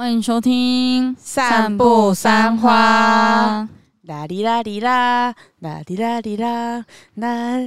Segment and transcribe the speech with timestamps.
[0.00, 3.68] 欢迎收听《散步三花》。
[4.08, 7.58] 啦哩啦哩啦，啦哩啦哩啦，啦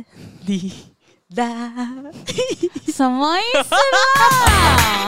[0.48, 0.72] 哩
[1.36, 1.72] 啦，
[2.92, 5.08] 什么意思啦？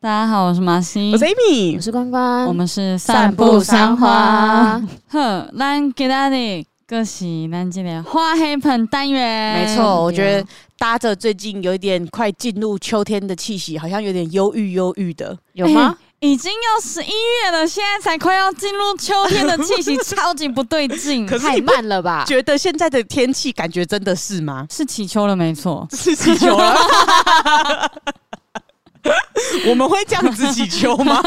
[0.00, 4.82] 大家好，我是马西，我是 Amy，我是关关，我们是散步三花。
[5.06, 6.36] 呵，咱给大家。
[6.88, 10.48] 恭喜南京的花黑盆单元，没错，我觉得
[10.78, 15.98] 搭着最近有一点快进入秋天的气息，好像有点忧郁忧郁的，有吗？
[16.20, 22.24] 欸、已经要十一月了，现在才快要进入秋天的气息，超级不对劲， 可太慢了吧？
[22.24, 24.64] 觉得现在的天气感觉真的是吗？
[24.70, 27.90] 是起秋了，没错，是起秋了。
[29.68, 31.22] 我们会这样子祈求吗？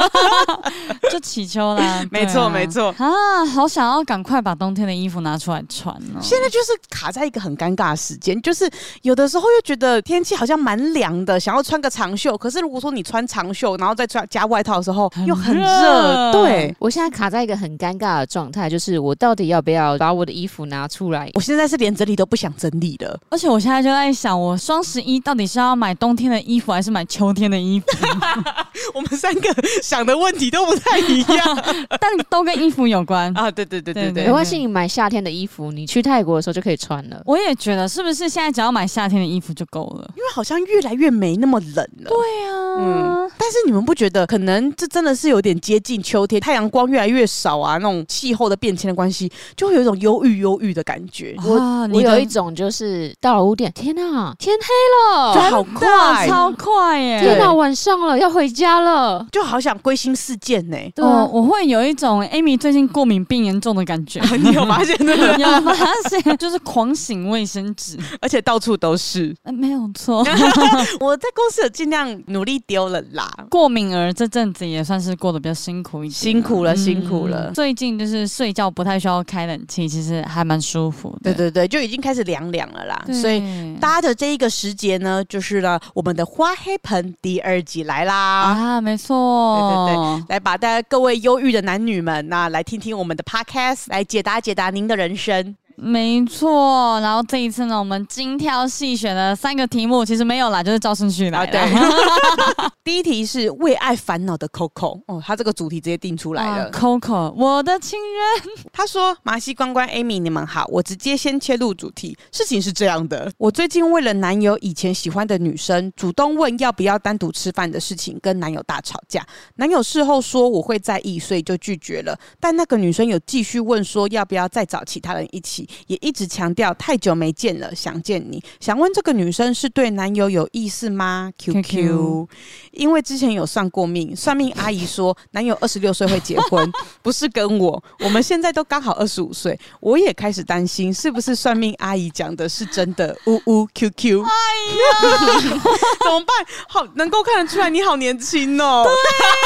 [1.11, 3.45] 就祈求啦， 没错没错啊！
[3.45, 6.19] 好想要赶快把冬天的衣服拿出来穿哦。
[6.21, 8.69] 现在就是卡在一个很尴尬的时间，就是
[9.01, 12.37] 有的时候又觉得天气好像蛮凉的，想要穿个长袖。
[12.37, 16.31] 可是如果说你穿长袖，然后再穿加外套的时候，又很热。
[16.31, 21.29] 对，我现在卡在一个很尴尬的状态，就是我到底要不要把我的衣服拿出来？
[21.35, 27.68] 我现在是连整理都不想整理了，而且我现在就在想，我双十一到底是要买冬天的衣服，还是买秋天的衣服？
[28.93, 29.49] 我们三个
[29.83, 31.63] 想的问题都不太一样，
[31.99, 33.51] 但都跟衣服有关啊！
[33.51, 37.21] 对对对对对，没关系，你买夏天的衣服，你去泰国的时候就可以穿了。
[37.25, 40.09] 我也觉得，是不是现在只要买夏天的衣服就够了？
[40.15, 42.09] 因为好像越来越没那么冷了。
[42.09, 42.17] 对
[42.47, 43.31] 啊，嗯。
[43.37, 51.35] 但是你们不觉得，可能这真的是有点接近秋天，太阳光越来越少啊，那种气候的变迁的关系，就会有一种忧郁忧郁的感觉。
[51.45, 51.53] 我
[51.93, 57.19] 我有一种就是到了五点，天哪，天黑了，就好快，超快耶！
[57.21, 60.77] 天哪，晚上了，要回家了，就好想归心似箭呢。
[60.95, 64.19] 对，我会有一种 Amy 最近过敏病严重的感觉。
[64.37, 65.41] 你有发现对不对？
[65.43, 65.75] 有发
[66.09, 69.35] 现，就是狂醒卫生纸，而且到处都是。
[69.53, 70.25] 没有错，
[71.01, 73.29] 我在公司有尽量努力丢了啦。
[73.49, 77.51] 过敏儿这阵子也算是过得比较辛苦一点，辛苦了，辛苦了。
[77.51, 81.33] 最近就是睡觉不太需要开冷气，其实还蛮舒服的。
[81.33, 83.05] 对对对，就已经开始凉凉了啦。
[83.13, 83.43] 所以
[83.81, 88.15] 搭的这一个时节呢，就是呢我们的花黑盆第二集来啦。
[88.15, 95.55] 啊，没错，对对对，来把大家各位忧郁的男女们，那来听听我们的 podcast，来解答解答您的人生。
[95.81, 101.59] 没错，然后这一次呢，我们精挑细选了三个题目，其实没有啦，就是照顺序来的。
[101.59, 106.65] 啊、 第一题是为爱烦恼的 Coco 哦，他这个主题直接定出来了。
[106.65, 112.17] 啊、Coco，我的情人，他说：“马西关关 Amy，你们好，我直接先切入主题。
[112.31, 119.25] 事情是这样的，我最近为了男友以前喜欢的女生主动问要不要单独吃饭的事情，跟男友大吵架。
[119.55, 122.19] 男友事后说我会在意，所以就拒绝了。
[122.39, 128.43] 但那个女生有继续问说要不要再找其他人一起。”也一直强调太久没见了，想见你。
[128.59, 132.27] 想问这个女生是对男友有意思吗？QQ，, QQ
[132.71, 136.71] 因为之前有算过命，算命阿姨说男友二十六岁会结婚，
[137.01, 137.81] 不是跟我。
[137.99, 143.17] 我们现在都刚好二十五岁，我也开始担心是不是算命阿姨讲的是真的。
[143.25, 144.29] 呜呜，QQ，哎
[144.75, 145.59] 呀，
[146.03, 146.45] 怎么办？
[146.67, 148.85] 好，能够看得出来你好年轻哦。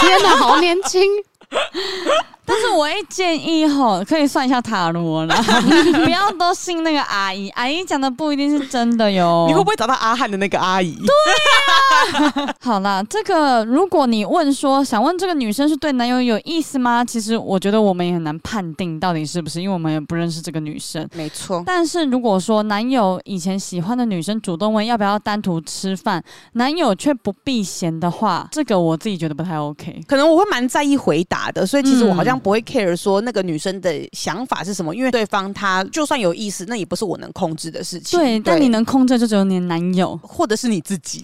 [0.01, 1.01] 对， 天哪，好年轻。
[2.45, 5.35] 但是我一建议吼，可以算一下塔罗了，
[6.03, 9.45] 不要都信那个阿姨，阿姨讲的不一定是真的哟。
[9.47, 10.93] 你会不会找到阿汉的那个阿姨？
[10.93, 12.55] 对啊。
[12.59, 17.03] 好啦，这个如果你问说想问这个女生是对男友有意思吗？
[17.05, 21.07] 其实我觉得我们也很难判定到底是不是，因为我们也不认识这个女生。
[21.15, 21.63] 没错。
[21.65, 26.21] 但是如果说男友以前喜欢的女生主动问要不要单独吃饭，
[26.53, 30.01] 男友却不避嫌的话，这个我自己觉得不太 OK。
[30.05, 32.32] 可能我会蛮在意回答的，所以其实我好像。
[32.39, 38.19] 不会 care 说那个女生的想法是什么，因为对方他就算有意思，那也不是我能控制的事情。
[38.19, 41.23] 对，对但你能控制就只有你的男友或者是你自己。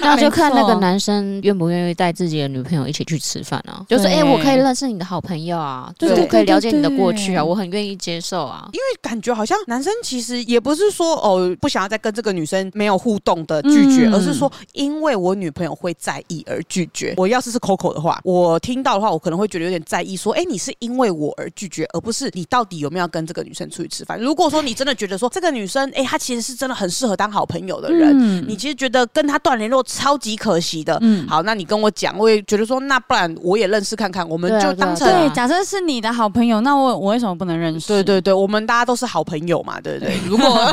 [0.00, 3.84] 那就看那个男生愿不愿意带自己的女朋友一起去吃饭啊。
[3.88, 8.68] 就是哎、欸，我可以认识你的好朋友啊，对就是我可以了解你的过去啊，我很愿意接受啊。
[8.72, 17.14] 因为感觉好像男生其实也不是说哦不想要再跟这个女生没有互动的拒绝，嗯、而是说因为我女朋友会在意而拒绝。
[17.16, 20.16] 我要是是 Coco 的话，我听到的话，我可能会觉得有点在意。
[20.16, 24.18] 说，哎，你是因为我而拒绝，而不是你到底有没有跟这个女生出去吃饭？
[24.18, 30.96] 如果说你真的觉得说这个女生，哎，她其实是真的很适合当好朋友的人，嗯、你其实觉得跟她断断联络，超级可惜的。
[31.02, 35.28] 嗯，好，那你跟我讲，我也觉得说，那不然我也认识看看，我们就当成对。
[35.34, 37.88] 假设是你的好朋友，那我我为什么不能认识？
[37.88, 40.16] 对对对，我们大家都是好朋友嘛，对不对？
[40.26, 40.48] 如果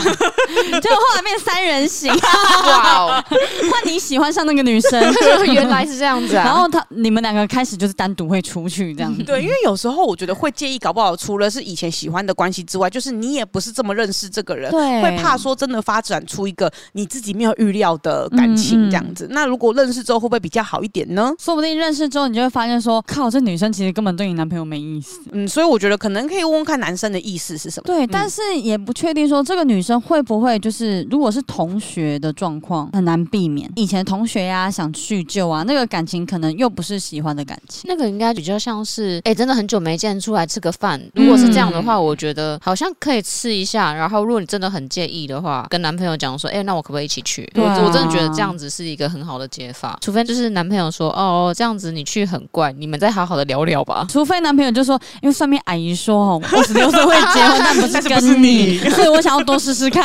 [0.81, 3.23] 结果后来变三人行， 哇哦，
[3.69, 5.13] 换你喜欢上那个女生，
[5.53, 6.45] 原来是这样子啊。
[6.45, 9.23] 然后他你们两个开始就是单独会出去这样子。
[9.23, 19.25] 对，因为有时候我觉得会介意，搞不好除了是以前喜欢的关系之外，就是你也不是这么认识这个人，对，会怕说真的发展出一个你自己没有预料的感情这样子。
[19.25, 21.33] 嗯嗯，那如果认识之后会不会比较好一点呢？
[21.39, 25.19] 说不定认识之后你就会发现说，靠，这女生其实根本对你男朋友没意思。
[25.31, 27.83] 嗯，所以我觉得可能可以问问看男生的意思是什么。
[27.85, 33.71] 对，但是也不确定说这个女生会不会就是，如果是同学的状况，很难避免。
[33.75, 41.01] 以前同学呀、啊，想叙旧啊，那个感情可能又不是喜欢的感情，那个应该比较像是，哎、欸，真的很久没见，出来吃个饭。
[41.13, 43.93] 如果是这样的话，我觉得好像可以吃一下。
[43.93, 47.49] 然后，如果你真的很介意的话，跟男朋友讲说，哎、欸，那我可不可以一起去？
[47.55, 49.97] 我我真的觉得这样子是一个很好的解法。
[50.01, 54.05] 除非就是男朋友说，哦，这样子你去很怪，你们再好好的聊聊吧。
[54.09, 60.03] 除非男朋友就说，因为上面阿姨说，哦，二十六岁会结婚，但不是 跟你，所以我想要多试试看。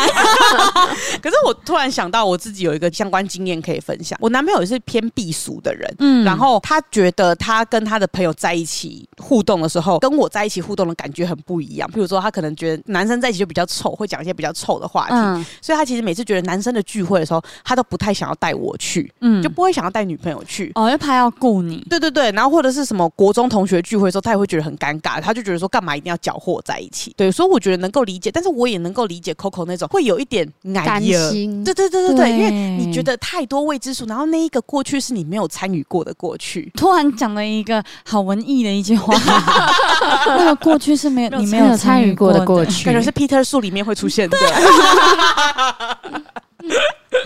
[1.22, 4.18] 可是我突然想到，我自己有一个相关经验可以分享。
[4.20, 8.83] 我男朋友也是偏避俗的人，嗯，然后他觉得他跟他的朋友在一起
[9.18, 11.90] 互动的时候，跟我在一起互动的感觉很不一样。
[11.92, 21.84] 比如说，他可能觉得男生在一起就比较臭，会讲一些比较臭的话题，嗯，所以他其实每次觉得男生的聚会的时候，他都不太想要带我去，嗯，就不会想要带女朋友去，哦，因为怕要顾你。
[21.88, 27.14] 对对对，然后或者是什么国中同学聚会的时候，他也会觉得很尴尬，他就觉得说干嘛一定要搅和在一起？
[27.16, 31.62] 对，所以我觉得能够理解，但是我也能够理解 Coco 那种会有一点感心。
[31.64, 36.70] 对对对对对，因为你觉得太多未知数，然后那一个过去是你没有参与过的过去。
[36.74, 39.14] 突然讲了一个好文艺的一句话，
[40.26, 44.36] 那个过去是没有你没有参与过的过去，感觉是 Peter 树里面会出现的。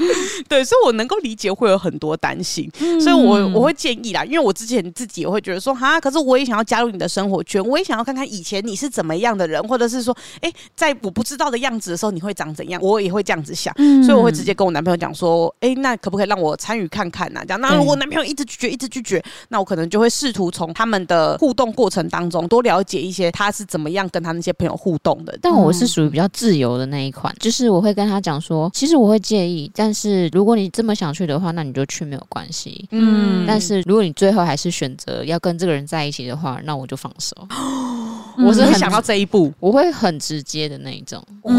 [0.49, 17.45] 对，所以我能够理解会有很多担心，嗯、所以我我会建议啦，因为我之前自己也会觉得说，哈，可是我也想要加入你的生活圈，我也想要看看以前你是怎么样的人，或者是说，哎，在我不知道的样子的时候，你会长怎样，我也会这样子想，嗯、所以我会直接跟我男朋友讲说，哎，那可不可以让我参与看看呢、啊？
[17.45, 25.39] 这样，那如果男朋友一直拒绝，一直拒绝，那我可能就会试图从他们的互动过程当中多了解一些他是怎么样跟他那些朋友互动的。
[25.41, 32.87] 但我是属于比较自由的那一款，就是我会跟他讲说，其实我会介意，但是如果你这么想去的话，那你就去没有关系。
[32.91, 37.37] 嗯，但是如果你最后还是选择要跟这个人在一起的话，那我就放手。
[38.47, 41.23] 我是会想到这一步，我会很直接的那一种。
[41.43, 41.55] 哇，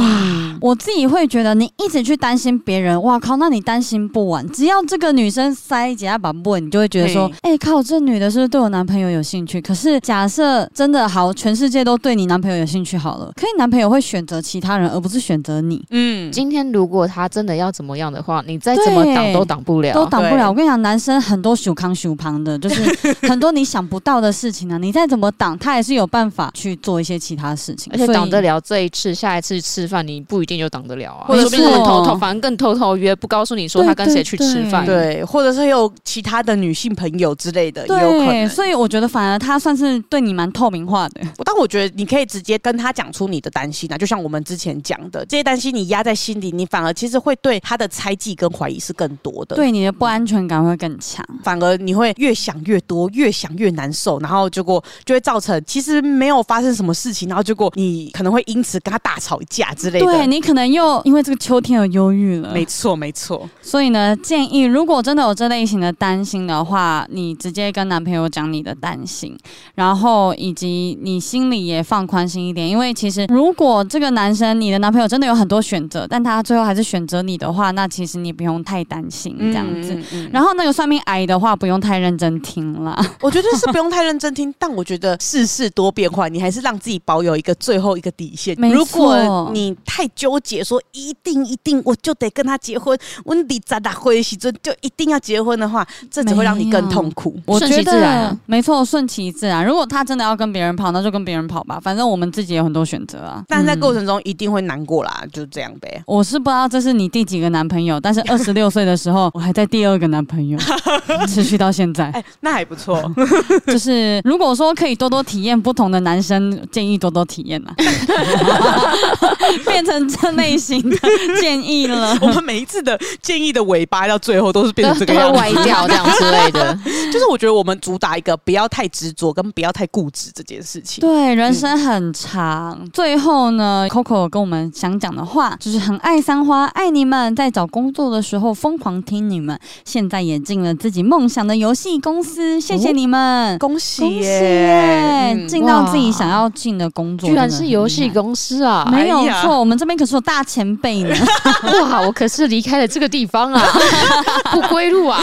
[0.61, 4.47] 我自己会觉得你一直去担心别人，哇靠，那你担心不完。
[4.49, 9.61] 只要这个女生塞几下把不稳，你就会觉得说，哎靠，这女的是不是对我男朋友有兴趣？
[9.61, 15.83] 可是假设真的好，全世界都对你男朋友有兴趣好了，可以男朋友会选择其他人，而不是选择你。
[15.89, 20.49] 嗯，今天如果他真的要怎么样的话，你再怎么挡都挡不了，都挡不了。
[20.49, 27.91] 我跟你讲，男生很多手康手旁的，就是很多你想不到的事情啊，你再怎么挡，他也是有办法去做一些其他事情。
[27.93, 31.25] 而且挡得了这一次，下一次吃饭你不一定就挡得了啊。
[31.27, 38.47] 或者是偷偷，反正更偷偷约，不告诉你说他跟谁去吃饭，对，或者是有其他的女性朋友之类的，也有可能。
[38.49, 41.21] 所以我觉得反而他算是对你蛮透明化的。
[41.43, 49.55] 但我觉得你可以直接跟他讲出你的担心啊，就像我们之前讲的，这些担心你压在心里，你反而其实会对他的猜忌跟怀疑是更多的。
[49.55, 60.05] 对你的不安全感会更强，反而你会越想越多，越想越难受，然后结果就会造成其实没有发生什么事情，然后结果你可能会因此跟他大吵一架之类的。
[60.05, 62.51] 对，你可能又因为这个秋天而忧郁了。
[62.53, 63.49] 没错，没错。
[63.61, 69.37] 所以呢，建议如果真的有这类型的担心的话，你直接跟男朋友讲你的担心，
[69.75, 79.35] 然后以及你心里也放宽心一点，因为其实如果这个男生你的男朋友真的有很多选择，但他最后还是选择你的话，那其实你不用太担心。
[79.39, 82.99] 这样子，嗯嗯嗯、然后那个算命阿姨的话，不用太认真听了。
[83.21, 88.55] 我觉得是不用太认真听，但我觉得世事多变化，你还是让自己保有一个最后一个底线。
[88.71, 97.39] 如果你太纠结，说一定一定我就得跟他结婚，我你咋打回喜尊就一定要结婚的话，这只会让你更痛苦。
[97.45, 99.65] 我觉得没错，顺其自然。
[99.65, 103.43] 如果他真的要跟别人跑，那就跟别人跑吧，反正我们自己有很多选择啊。
[103.47, 106.03] 但是在过程中一定会难过啦，就这样呗。
[106.05, 109.29] 我是不知道这是你第几个男朋友，但是 二十六岁的时候。
[109.39, 110.59] 我还在第二个男朋友，
[111.25, 113.01] 持续到现在，哎，那还不错。
[113.67, 116.28] 就是如果说可以多多体验不同的男生
[116.71, 117.73] 建议多多体验啦，
[119.65, 120.97] 变成这类型的
[121.39, 122.17] 建议了。
[122.21, 126.77] 我们每一次的建议的尾巴到最后都是变成这个样子，歪掉这样之类的。
[127.11, 131.01] 就是我觉得我们主打一个不要太执着，跟不要太固执这件事情。
[131.01, 132.77] 对，人生很长。
[132.81, 145.45] 嗯、最后呢，Coco 跟我们想讲的话就是很爱三花，爱你们，在找工作的时候疯狂听你们，现在也进了自己梦想的游戏公司，谢谢你们，哦、恭喜恭喜耶！
[145.47, 148.85] 进、嗯、到自己想要进的工作，居然是游戏公司啊！
[148.91, 151.15] 没有错，我们这边可是有大前辈呢。
[151.83, 153.61] 哇，我可是离开了这个地方啊，
[154.51, 155.19] 不归路啊！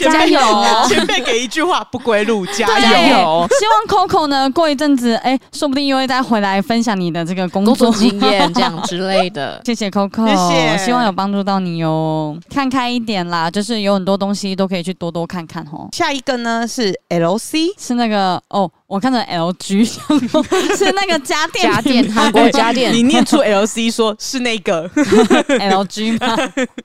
[0.00, 0.40] 加油！
[0.88, 3.48] 前辈给一句话：不归路，加油！
[3.58, 9.60] 希望 Coco 呢，过一阵子，哎，说不定又会再回来分享你的这个工作，工作经验，这样之类的。
[9.66, 12.36] 谢谢 Coco，谢谢，希望有帮助到你哟。
[12.50, 15.88] 看开一点啦，就是有很多东西都可以去多多看看哦。
[15.92, 18.70] 下一个呢是 LC，是那个哦。
[18.86, 19.84] 我看到 LG
[20.78, 24.88] 是那个家电家电韩国家电，你念出 LC 说是那个
[25.58, 26.36] LG 吗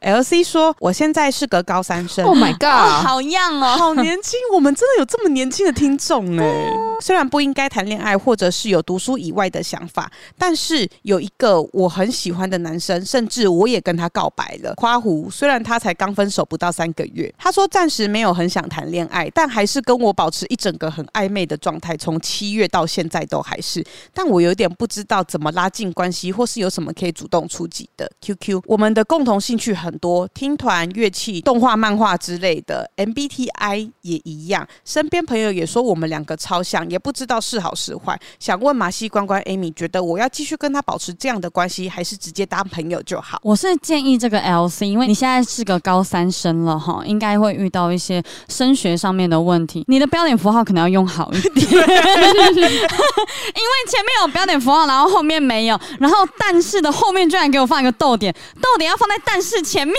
[0.01, 2.25] ？LC 说我现在是个高三生。
[2.25, 4.39] Oh my god，哦好样哦，好年轻！
[4.51, 6.73] 我们真的有这么年轻的听众哎。
[7.01, 14.73] 虽然不应该谈恋爱，或者是有读书以外的想法，但是有一个我很喜欢的男生，甚至我也跟他告白了。
[14.75, 21.90] 夸胡，虽然他才刚分手不到三个月，他说暂时没有很想谈恋爱，但还是跟我保持一整个很暧昧的状态。
[21.97, 28.09] 从七月到现在都还是，但我有点不知道怎么拉近关系，或是有什么可以主动出击的。
[28.21, 32.89] QQ，我们的共同兴趣很多，听团、乐器、动画、漫画之类的。
[32.97, 38.19] MBTI 也一样，身边朋友也说我们两个超像，也不知道是好是坏。
[38.39, 43.39] 想问马戏关关 Amy，觉得我要继续跟他保持这样的关系，还是直接当朋友就好？
[43.43, 51.80] 我是建议这个 LC，因为你现在是个高三生了哈，应该会遇到一些升学上面的问题，你的标点符号可能要用好一点。
[51.87, 59.95] 因为前面有标点符号，然后后面没有，然后但是的后面居然给我放一个逗点，逗点要放在但是前面。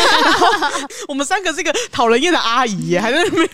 [1.08, 3.48] 我们三个是一个讨人厌的阿姨，还在那边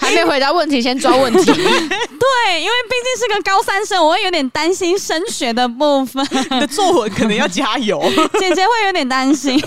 [0.00, 1.44] 还没回答问题，先抓问题。
[1.52, 6.26] 对，因为毕竟是个高三生，我会有点担心升学的部分。
[6.50, 8.00] 你的作文可能要加油，
[8.38, 9.60] 姐姐会有点担心。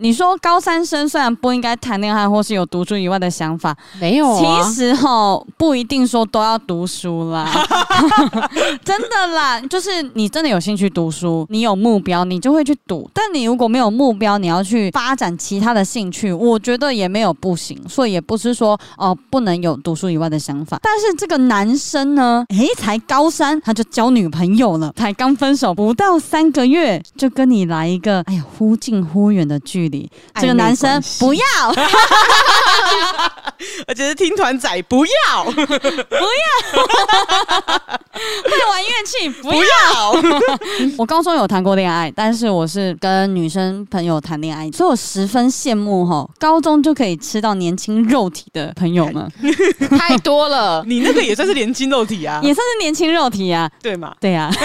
[0.00, 7.50] 你说高三生虽然不应该谈恋爱，或是有读书以外的想法，没有、啊，其实哈不一定说都要读书啦，
[8.84, 13.10] 真的啦，就是你真的有兴趣读书，你有目标，你就会去读。
[13.12, 17.80] 但你如果没有目标，你要去发展其他的兴趣，我觉得也没有不行。
[17.88, 20.78] 所以也不是说哦、呃、不能有读书以外的想法。
[20.82, 30.10] 但是这个男生呢，诶，才高三他就交女朋友了，才刚分手不到三个月，就跟你来一个哎呀忽近忽远的距离。
[30.40, 31.42] 这个男生不要，
[33.86, 35.12] 而且是听团仔不要。
[36.04, 36.20] 不要
[38.44, 39.66] 会玩乐器，不要。
[40.96, 49.30] 我高中有谈过恋爱，但是我是跟女生朋友谈恋爱，所以我十分羡慕哈，高中就可以吃到年轻肉体的朋友们，
[49.98, 50.82] 太多了。
[50.86, 54.14] 你那个也算是年轻肉体啊，也算是年轻肉体啊，对吗？
[54.20, 54.50] 对呀。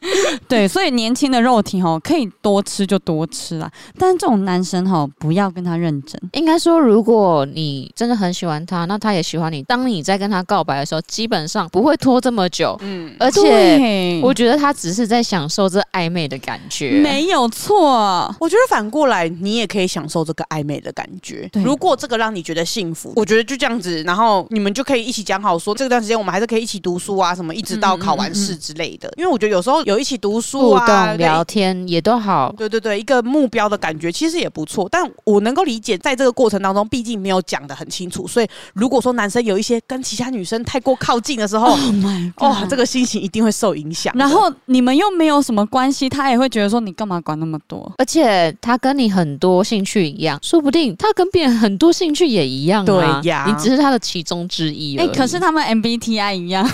[0.48, 3.70] 对，所以年轻的肉体哈，可以多吃就多吃啦。
[3.98, 6.20] 但是这种男生哈，不要跟他认真。
[6.32, 9.62] 应该说，如果你真的很喜欢他，那他也喜欢你。
[9.64, 12.76] 当你在跟他告白的时候，基本上不会拖这么久。
[12.80, 18.34] 嗯，而且我觉得他只是在享受这暧昧的感觉，没有错。
[18.40, 21.48] 我觉得反过来，你也可以享受这个暧昧的感觉。
[21.52, 29.06] 对，如果这个让你觉得幸福，我觉得就这样子，然后你们就可以一起讲好说，这段时间我们还是可以一起读书啊，什么一直到考完试之类的。
[29.08, 29.18] 嗯嗯嗯嗯。
[29.18, 29.84] 因为我觉得有时候。
[29.90, 32.54] 有一起读书啊，互动聊天也都好。
[32.56, 34.88] 对对对，一个目标的感觉其实也不错。
[34.88, 38.26] 但我能够理解，在这个过程当中，毕竟没有讲的很清楚。
[38.28, 44.14] 所以如果说男生有一些跟其他女生太过靠近的时候，Oh my God，哦，这个心情一定会受影响。
[44.16, 47.92] 然后你们又没有什么关系，他也会觉得说你干嘛管那么多？
[47.98, 52.86] 而且他跟你很多兴趣一样，说不定他跟别人很多兴趣也一样啊。
[52.86, 54.96] 对呀，你只是他的其中之一。
[54.96, 56.64] 哎，可是他们 MBTI 一样，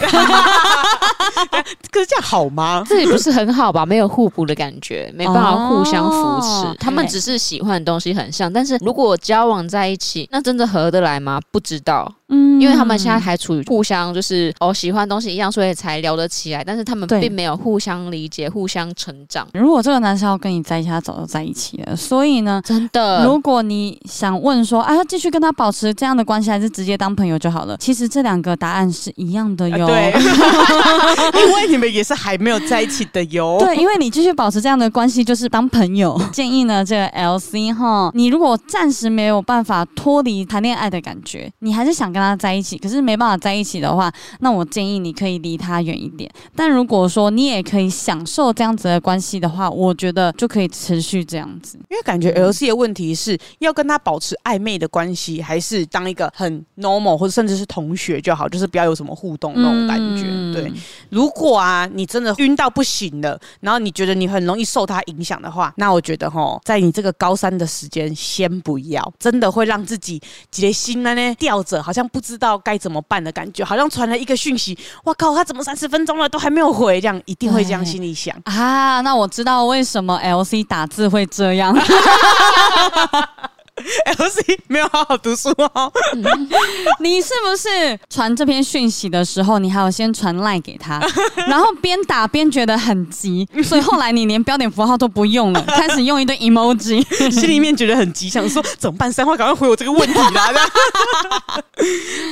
[1.91, 2.85] 可是这样好吗？
[3.11, 3.85] 不是很好吧？
[3.87, 6.67] 没有互补的感觉， 没办法互相扶持。
[6.67, 11.41] 哦、他们只是喜欢的东西很像，但是如果交往在一起，那真的合得来吗？
[11.51, 12.13] 不知道。
[12.29, 16.65] 嗯，因为他们现在还处于互相就是哦喜欢东西一样，所以才聊得起来。
[16.65, 19.47] 但是他们并没有互相理解、互相成长。
[19.55, 21.95] 如果这个男生要跟你在一起，他早就在一起了。
[21.95, 27.77] 所以呢，真的，如果你想问说，啊，要继续跟他保持这样的关系，还是直接当朋友就好了？
[27.77, 29.87] 其实这两个答案是一样的哟。
[29.87, 33.57] 因为你们也是还没有在一起的哟。
[33.61, 36.21] 对，因为你继续保持这样的关系，就是当朋友。
[36.33, 42.16] 建议呢，这个 LC 哈，你如果暂时没有办法脱离谈恋爱的感觉，你还是想。
[42.17, 46.31] 跟他在一起，可是没办法在一起的话，那我建议你可以离他远一点。
[46.55, 51.79] 但如果说你也可以享受这样子的关系的话，我觉得就可以持续这样子。
[51.91, 60.25] 因为感觉 LC 的问题是要跟他保持暧昧的关系，还是当一个很 normal 或者甚至是同学就好，就是不要有什么互动那种感觉。
[60.27, 60.73] 嗯、对，
[61.11, 70.21] 如果啊你真的晕到不行了，然后你觉得你很容易受他影响的话，那我觉得齁，在你这个高三的时间先不要，真的会让自己
[70.51, 77.01] 觉得心呢吊着，好像不知道该怎么办的感觉，好像传了一个讯息，哇靠，他怎么三十分钟了都还没有回？
[77.01, 79.01] 这样一定会这样心里想啊。
[79.01, 81.77] 那我知道为什么 LC 打字会这样。
[84.19, 85.93] LC 没有好好读书哦，
[87.01, 90.99] 你是不是传这篇讯息的时候，你还有先传赖给他，
[91.49, 99.13] 然后边打边觉得很急，所以后来你连标点符号都不用了，开始用一堆 emoji，心里面觉得很急，想说怎么办？
[99.13, 100.53] 三花赶快回我这个问题啦！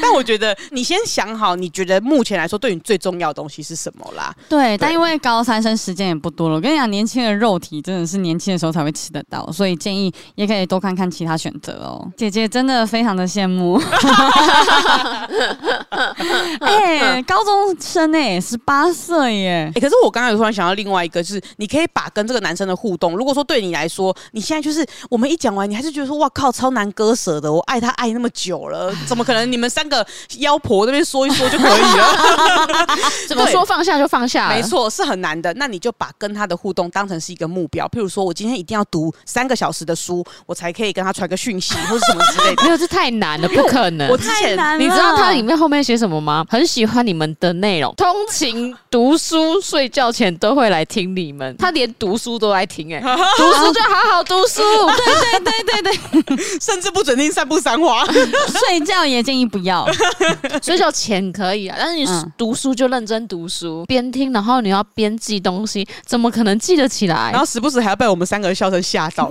[0.03, 4.35] 但我觉得你先想好，你觉得目前来说对你最重要的东西是什么啦？
[4.49, 11.34] 对，对但因为高三生时间也不多了，我跟你讲，年轻的肉体真的是年轻的时候才会吃得到，所以建议也可以多看看其他。
[11.37, 13.81] 选择哦，姐姐真的非常的羡慕。
[16.61, 19.71] 哎、欸，高中生哎、欸，十八岁耶！
[19.71, 29.51] 哎、欸，可是我刚刚有突然想到另外一个，就是你可以把跟这个男生的互动，如果说对你来说，你现在就是我们一讲完，你还是觉得说哇靠，超难割舍的，我爱他爱那么久了， 怎么可能？
[29.51, 30.07] 你们三个
[30.39, 32.17] 妖婆那边说一说就可以了？
[33.29, 34.49] 怎么说放下就放下？
[34.49, 35.53] 没错，是很难的。
[35.55, 41.24] 那你就把跟他的互动当成是一个目标，譬如说我今天一定要读三个小时的书，我才可以跟他传。
[41.27, 44.09] 个讯息或者什么之类的， 没有，这太难了，不可能。
[44.09, 46.45] 我之前你知道它里面后面写什么吗？
[46.49, 51.55] 很喜欢你们的内容，通勤、读书、睡觉前都会来听你们。
[51.59, 53.01] 他连读书都来听，哎，
[53.37, 54.63] 读书就好好读书。
[54.97, 58.05] 对对对对对， 甚至不准听散步三花。
[58.07, 59.87] 睡觉也建议不要，
[60.63, 67.31] 睡觉前可以啊，但是你读书就认真读书，边听然后你要边记东西，怎么可能记得起来？
[67.31, 69.31] 然后时不时还要被我们三个笑声吓到。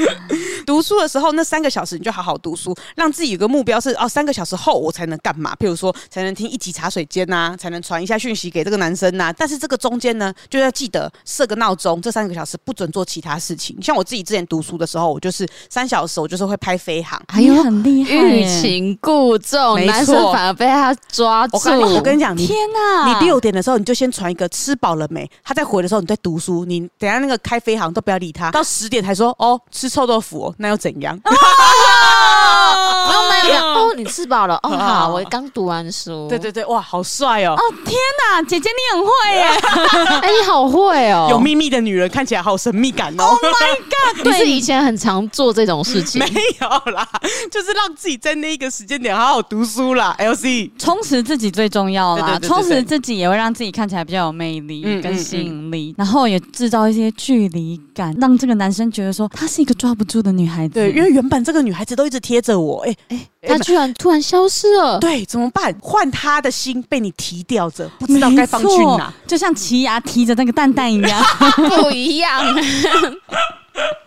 [0.66, 5.54] 读书的时候，那三个小时你就好好读书，让自己有个目标是哦，三个小时后我才能干嘛？
[5.60, 9.32] 譬如说，才能听一集茶水间呐、啊，才能传一下讯息给这个男生呐、啊。
[9.32, 13.80] 但是这个中间呢，就要记得设个闹钟，这三个小时不准做其他事情。
[13.80, 21.56] 像我自己之前读书的时候，我就是三小时，我就是会拍飞航，还有很厉害，欲擒故纵，男生反而被他抓住。
[21.56, 23.12] 我，我跟你讲，天哪！
[23.12, 25.30] 你六点的时候你就先传一个吃饱了没？
[25.44, 29.60] 他在回的时候你在读书，你等下那个开飞航都不要理他，到十点才说哦。
[29.70, 31.18] 吃臭豆腐，那又怎样？
[33.06, 33.94] 不用那样哦。
[33.96, 36.26] 你吃饱了哦，好，我刚读完书。
[36.28, 37.54] 对对对，哇，好帅哦！
[37.56, 40.20] 哦，天哪，姐姐你很会耶！
[40.20, 41.28] 哎，你好会哦！
[41.30, 43.24] 有秘密的女人看起来好神秘感哦。
[43.24, 44.26] Oh my god！
[44.26, 46.20] 你是以前很常做这种事情？
[46.20, 46.28] 没
[46.60, 47.08] 有啦，
[47.50, 50.14] 就是让自己在那一个时间点好好读书啦。
[50.18, 59.76] LC 充实自己最重要啦，充实自己也会让自己看起来比较有魅力跟吸引力，然后也制造一些距离感，让这个男生觉得说她是一个。
[59.76, 65.74] 抓不住的女孩子，对，因为原本这个女孩子都一直贴着我，哎、欸、哎，她、欸、居然突然消失了，对，怎么办？
[65.80, 71.22] 换他的心被你提掉着，不知道该放去哪，就像奇牙提着那个蛋蛋一样，
[71.80, 72.42] 不一样。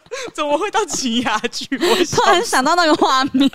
[0.33, 1.67] 怎么会到奇牙去？
[1.71, 3.49] 我 突然想到那个画面，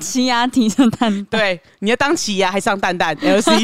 [0.00, 1.24] 奇牙提着蛋蛋。
[1.26, 3.60] 对，你要当奇牙还上蛋蛋？LC，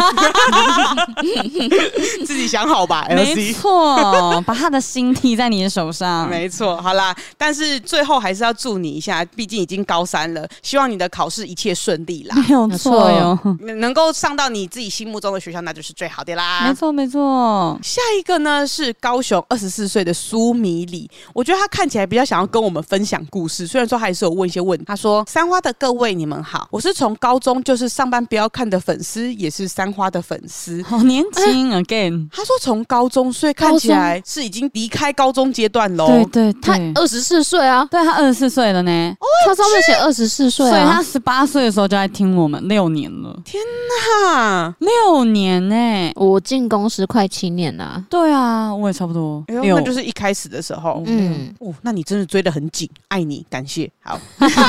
[2.27, 3.07] 自己想好吧。
[3.11, 6.29] LC，没错，把他的心踢在你的手上。
[6.29, 12.37] 没错，好啦，但是最后还是要祝你一下，毕竟已经高三了，希望你的考试一切顺利啦。
[12.37, 16.65] 没有错哟，能够上到你自己心目中的学校，那就是最好的啦。
[16.67, 17.79] 没错，没错。
[17.83, 21.82] 下一个呢是高雄二十四岁的苏米里，我觉得他看。
[21.83, 24.85] 看起来比较想要跟我们分享故事，虽然说还是有问一些问题。
[24.87, 39.17] 他说：“三花的各位，你们好，我是从高中就是上班不要看的粉丝，也是三花的粉丝， 好年轻、欸、 again。”他说：“从高中，所以看起来是已经离开高中阶段喽。”对对，对，他二十四岁啊，对他二十四岁了呢。
[39.45, 43.37] 他上面写二十四岁，所以他十八岁的时候就在听我们六年了。
[43.45, 43.61] 天
[44.31, 46.13] 哪，六年呢、欸！
[46.15, 48.05] 我进公司快七年了。
[48.09, 49.43] 对啊，我也差不多。
[49.49, 51.03] 哎呦，那就是一开始的时候。
[51.07, 51.53] 嗯。
[51.83, 53.91] 那你真的追得很紧，爱你，感谢。
[54.01, 54.21] 好，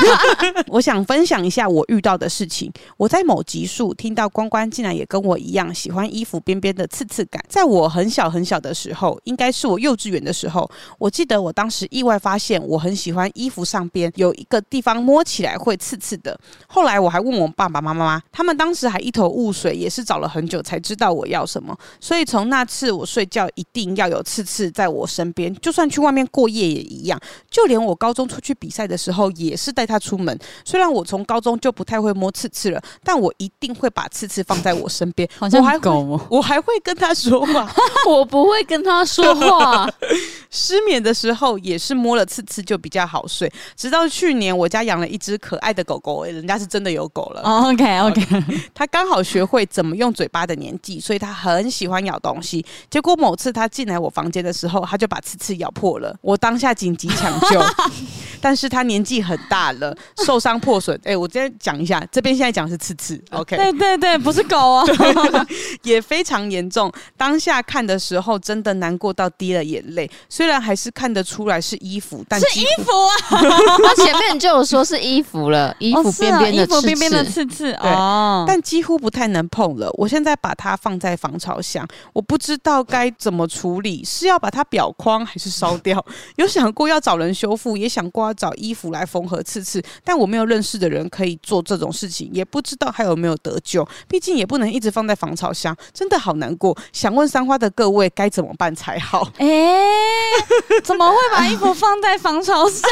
[0.68, 2.72] 我想分享一下我遇到的事情。
[2.96, 7.44] 我在某集数听到关关竟然也跟我一样喜欢衣服边边的刺刺感。
[7.48, 16.38] 在我很小很小的时候，应该是我幼稚园的时候，我记得我当时意外发现我很喜欢衣服上边有一个地方摸起来会刺刺的。
[16.66, 21.76] 后来我还问我爸爸妈妈，他们当时还一头雾水，也是找了很久才知道我要什么。
[22.00, 26.93] 所以从那次我睡觉一定要有刺刺在我身边，就算去外面过夜也。
[26.94, 27.20] 一样。
[27.50, 30.38] 就连我高中出去比赛的时候，也是带他出门。
[30.64, 35.28] 虽然我从高中就不太会摸刺刺了，但我一定会把刺刺放在我身边。
[35.38, 37.70] 好像我还狗哦会，我还会跟他说话。
[38.06, 39.88] 我不会跟他说话。
[40.50, 43.52] 失眠的时候也是摸了刺刺就比较好睡。
[43.76, 47.42] 直到去年，我家养了一只可爱的狗狗，人家是真的有狗了。
[47.42, 48.22] Oh, OK OK，
[48.72, 52.64] 它刚好学会怎么用嘴巴的年纪，所以它很喜欢咬东西。
[52.88, 56.16] 结果某次它进来我房间的时候，它就把刺刺咬破了。
[56.20, 57.60] 我当下紧急抢救，
[58.40, 60.94] 但是他年纪很大了，受伤破损。
[60.98, 63.22] 哎、欸，我今天讲一下，这边现在讲的是刺刺。
[63.30, 64.86] OK，对对对，不是狗哦，
[65.82, 66.92] 也非常严重。
[67.16, 70.10] 当下看的时候，真的难过到滴了眼泪。
[70.28, 73.40] 虽然还是看得出来是衣服，但是衣服啊，
[73.82, 79.90] 他前面就有说是衣服了，衣服边边的刺刺，哦啊、衣服边边的刺刺，对，哦、但几乎不太能碰了。
[79.94, 86.04] 我现在把它放在防潮箱，我不知道该怎么处理，是要把它裱框还是烧掉？
[86.36, 93.86] 有想过要找人修复，也想过要找衣服来缝合刺刺，但我没有认识的人可以做这种事情，也不知道还有没有得救。
[94.08, 96.76] 毕竟也不能一直放在防潮箱，真的好难过。
[96.92, 99.26] 想问三花的各位该怎么办才好？
[99.38, 102.90] 哎、欸，怎么会把衣服放在防潮箱？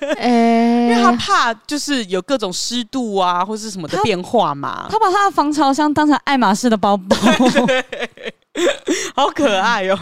[0.18, 4.86] 哎、欸，因为他怕就是有各种湿度啊，或是什么的变化嘛。
[4.90, 7.16] 他，他把他的防潮箱当成爱马仕的包包。
[9.14, 9.98] 好可爱哦、喔！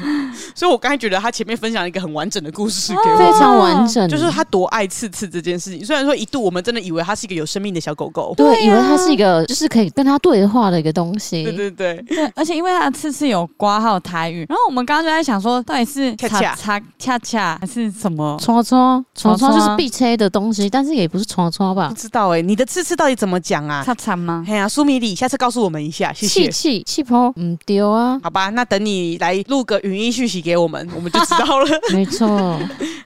[0.55, 5.85] 所以我刚才觉得他前面分享了一个很完整的故事给我，非常完整，就是他多爱刺刺这件事情。
[5.85, 11.45] 虽然说一度我们真的以为他是一个有生命的小狗狗，对，以为他是一个就是可以跟他对话的一个东西。
[11.45, 18.39] 对对对对，而且因为他的刺刺有挂号台语，然后我们刚刚就在想说，到底是恰恰恰恰还是什么？
[18.41, 21.89] 戳戳戳戳就是必切的东西，但是也不是戳戳吧？
[21.89, 23.83] 不知道哎、欸，你的刺刺到底怎么讲啊？
[23.85, 24.45] 恰恰吗？
[24.49, 26.45] 哎呀，苏米里，下次告诉我们一下，谢谢。
[26.47, 31.67] 气气气泡，嗯，丢啊，好吧，那等你来录个语音讯息给我们， 我们就知道了。
[31.93, 32.27] 没错，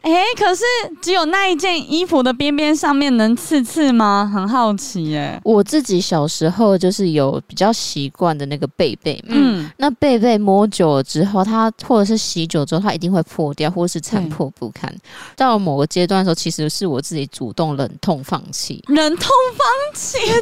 [0.03, 0.64] 哎、欸，可是
[1.01, 4.31] 只有那一件衣服的边边上面能刺刺吗？
[4.33, 5.40] 很好奇耶。
[5.45, 14.92] 我自己小时候就是有比较习惯的那个贝贝，嗯，那背背摸久了之后，它或者是洗久之后，它一定会破掉，或者是残破不堪。
[15.37, 18.83] 到了某个阶段的时候，其实是我自己主动忍痛放弃。
[18.88, 20.18] 忍痛放弃？
[20.18, 20.37] 天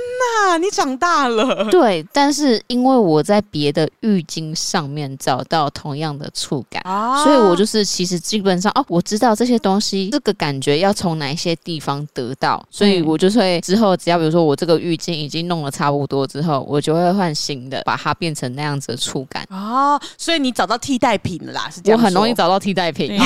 [0.47, 1.65] 哪，你长大了。
[1.71, 20.01] 对，但是因为我在别的浴巾上面找到同样的触感，啊、所以我就是其实基本上哦，我知道这些东西这个感觉要从哪一些地方得到，所以我就会之后只要比如说我这个浴巾已经弄了差不多之后，我就会换新的，把它变成那样子的触感哦。
[20.17, 21.99] 所以你找到替代品了啦，是这样？
[21.99, 23.19] 我很容易找到替代品，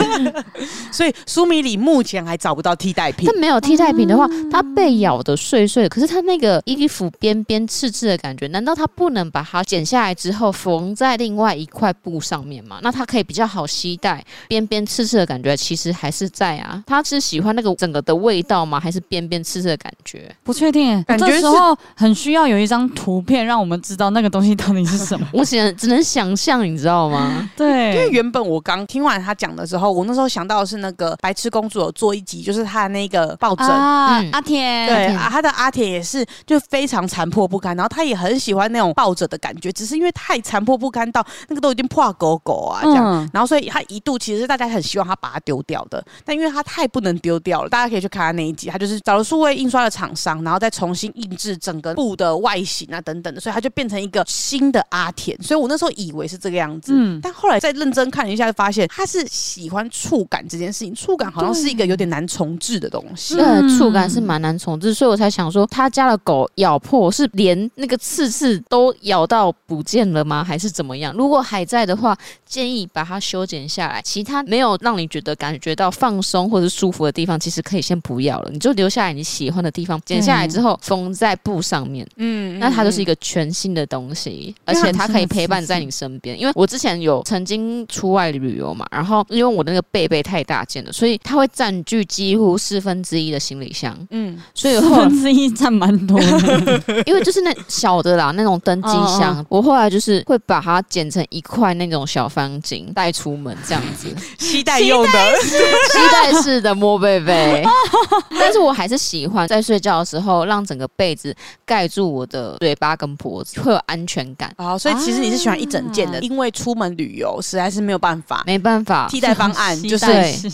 [0.92, 3.26] 所以苏米里目前还找不到替代品。
[3.26, 16.82] 它没有替代品的话，它被咬的碎碎的，可是它那个衣服边边刺刺的感觉，难道它不能把它剪下来之后缝在另外一块布上面嘛，那它可以比较好吸带，边边刺刺的感觉其实还是在啊。
[16.86, 18.78] 他是喜欢那个整个的味道吗？
[18.78, 20.34] 还是边边刺刺的感觉？
[20.42, 25.26] 不确定，感觉时候很需要有一张图片让我们知道那个东西到底是什么。
[25.32, 27.50] 我只只能想象，你知道吗？
[27.56, 55.36] 对，因为原本我刚听完他讲的时候，我那时候想到的是那个白痴公主有做一集，就是他的那个抱枕啊，嗯、阿田，对啊，他的阿田也是就非常残破不堪，然后他也很喜欢那种抱着的感觉，只是因为太残破不堪到那个都已经破狗狗啊，这样，嗯、然后所以他一度其实大家很希望他把它丢掉的，但因为他太不能丢掉了，大家可以去看他那一集，他就是找了数位印刷的厂商，然后再重新印制整个布的外形啊等等的，所以他就变成一个新的阿田。
[55.42, 70.44] 所以我那时候以为是这个样子，嗯，但后来再认真看了一下，就发现他是喜欢触感这件事情，触感好像是一个有点难重置的东西，对，触感是蛮难重置，所以我才想说，他家的狗咬破是连那个刺刺都咬到不见了吗？
[70.50, 71.14] 还是怎么样？
[71.14, 74.02] 如果还在的话，建议把它修剪下来。
[74.02, 80.00] 其他没有让你觉得感觉到放松或者舒服的地方，其实可以先不要了，你就留下来你喜欢的地方。
[80.04, 86.36] 剪下来之后缝在布上面，嗯，那它就是一个全新的东西，而且它可以陪伴在你身边。
[86.40, 105.10] 因为我之前有曾经出外旅游嘛，然后因为我的那个背背太大件了，所以它会占据几乎四分之一的行李箱，嗯，所以四分之一占蛮多的， 因为就是那小的啦，那种登机箱，我后来就是会把它剪成一块那种小方巾带出门这样子， 期待用的，
[105.42, 107.64] 期待式的摸贝贝，
[108.38, 114.52] 但是我还是喜欢在睡觉的时候让整个被子盖住我的嘴巴跟脖子，会有安全感。
[114.58, 119.06] 哦，所以其实你是喜欢一整件的，啊、因为出门旅游实在是没有办法，没办法。
[119.08, 120.06] 替代方案就是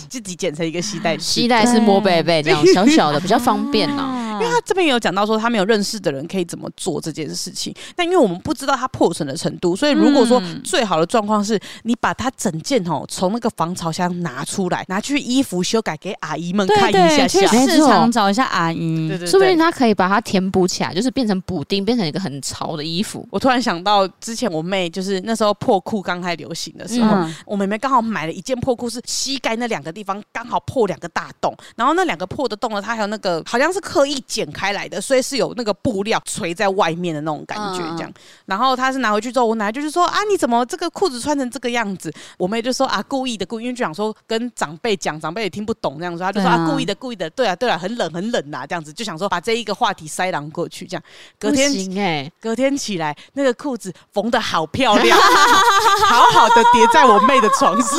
[0.09, 4.26] 自己剪成一个系带，携带是摸贝贝这样小小的比较方便呢、啊。
[4.41, 7.73] 因为他这边也有讲到说他没有认识的人可以怎么做这件事情。
[7.95, 23.27] 那因为我们不知道他破损的程度，所以如果说最好的状况是你把他整件哦从那个防潮箱拿出来，拿去衣服修改给阿姨们看一下下，去市场找一下阿姨，对对对，说不定他可以把它填补起来，就是变成补丁，变成一个很潮的衣服。
[23.31, 38.13] 我突然想到之前我妹就是那时候破裤刚开始流行的时候，嗯、我妹妹刚好买了一件破裤，是膝盖那两个地方刚好破两个大洞，然后那两个破的洞呢，它还有那个好像是刻意剪开来的，所以是有那个布料垂在外面的那种感觉，这样。
[38.45, 42.13] 然后她是拿回去之后，我奶奶就是说啊，你怎么这个裤子穿成这个样子？
[42.37, 51.03] 我妹就说啊，故意的，故意，因为就想说跟长辈讲，长辈也听不懂这样子，她就说啊，故意的，故意的，对啊，对啊，很冷，很冷呐，这样子就想说把这一个话题塞狼过去，这样。
[51.39, 55.17] 隔天哎，隔天起来那个裤子缝的好漂亮，
[56.07, 57.97] 好好的叠在我妹的床上。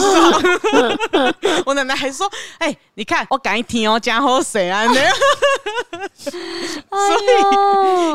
[1.65, 4.97] 我奶奶还说，哎、欸，你看我赶一听哦，加好水啊，所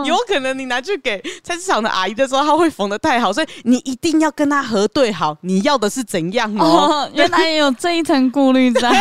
[0.04, 6.66] 以有可能你拿去给菜市场的阿姨的时候，她会缝的太好，所以你一定要跟她核对好，你要的是怎样哦。
[6.66, 8.92] 哦原来也有这一层顾虑在，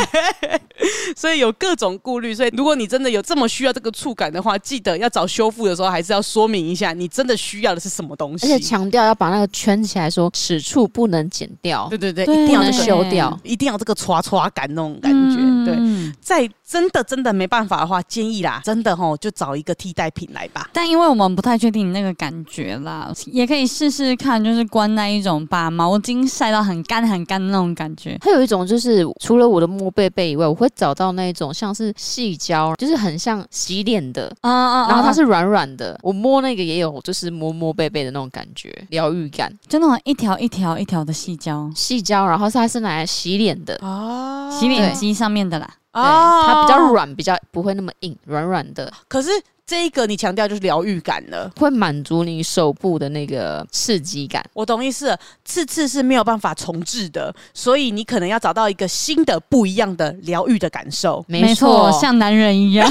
[1.16, 2.32] 所以有各种顾虑。
[2.32, 11.88] 所以如果你真的有这么需要这个触感的话，记得要找修复的时候，还是要说明一下，你真的需要的是什么东西，而且强调要把那个圈起来说，说此处不能剪掉。
[11.88, 15.38] 对对对，对一定要修掉，一定要这个刷刷感那种感觉。
[15.40, 15.71] 嗯、对，
[16.20, 20.68] 在真的真的没办法的话，建议啦，真的吼就找一个替代品来吧。
[20.72, 28.16] 但因为我们不太确定你那个感觉啦，也可以试试看，就是关那一种，把毛巾晒到很干很干的那种感觉。
[28.22, 43.78] 还有一种就是，除了我的摸背背以外，我会找到那一种像是细胶，就是很像洗脸的，啊啊，然后它是软软的，我摸那个也有，就是摸摸背背的那种感觉，疗愈感，就那种一条一条一条的细胶，细胶，然后它是拿来洗脸的。
[43.82, 45.58] 哦，洗脸机上面的
[45.92, 48.92] 啦，对，它比较软，比较不会那么硬，软软的。
[49.08, 49.30] 可是
[49.64, 54.44] 这一个你强调就是疗愈感了，会满足你手部的那个刺激感。
[54.52, 61.24] 我懂意思，刺刺是没有办法重置的，所以你可能要找到一个新的不一样的疗愈的感受。
[61.28, 62.90] 没错，像男人一样。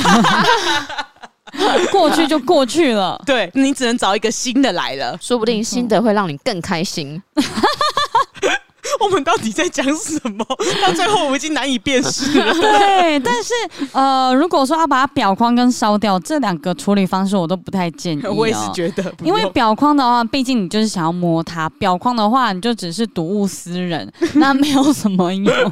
[1.91, 7.21] 过去就过去了，对，你只能找一个新的来了，说不定新的会让你更开心。
[8.99, 10.45] 我们到底在讲什么？
[10.85, 12.53] 到最后我已经难以辨识了。
[12.59, 13.53] 对，但是
[13.93, 18.31] 呃，如果说要把它裱框跟烧掉这两个处理方式，我都不太建议哦。
[18.33, 25.71] 我也是觉得，因为表框的话，毕竟你就是想要摸它；表框的话，你就只是睹物思人，那没有什么用。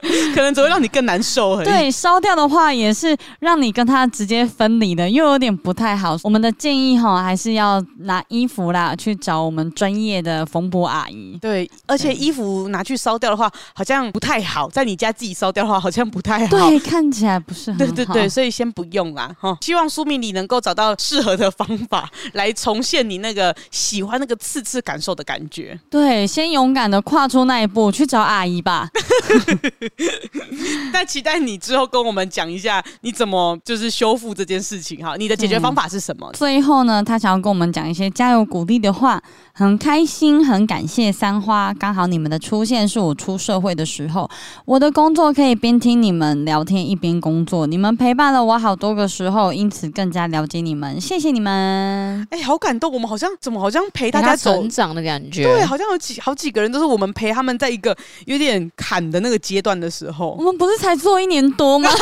[0.34, 1.62] 可能只会让你更难受。
[1.64, 6.16] 对，烧掉的话也是让你跟他直接分离的，又有点不太好。
[6.22, 11.36] 我们的建议哈，还是要拿衣服啦去找我们专业的缝补阿姨。
[11.40, 14.68] 对，而且衣服拿去烧掉的话，好像不太好。
[14.68, 16.48] 在你家自己烧掉的话，好像不太好。
[16.48, 17.86] 对，看起来不是很好。
[17.86, 19.34] 对对对，所以先不用啦。
[19.40, 25.78] 哈，希望苏明你能够找到适合的方法来重现你那个喜欢那个刺刺感受的感觉。
[25.90, 28.88] 对，先勇敢的跨出那一步去找阿姨吧。
[30.92, 36.28] 但期待你之后跟我们讲一下你怎么就是修复这件事情哈，你的解决方法是什么？
[36.30, 39.22] 嗯，最后呢，他想要跟我们讲一些加油鼓励的话，
[39.52, 44.28] 很开心，很感谢三花，刚好你们的出现是我出社会的时候，
[44.64, 52.26] 我的工作可以边听你们聊天一边工作，你们陪伴了我好多个时候，因此更加了解你们，谢谢你们。
[52.30, 55.44] 哎，好感动，我们好像怎么好像陪大家成长的感觉？
[55.44, 57.96] 对，好像有几好几个人都是我们陪他们在一个
[58.26, 61.88] 有点坎的那个阶段的时候，我们不是才做一年多吗？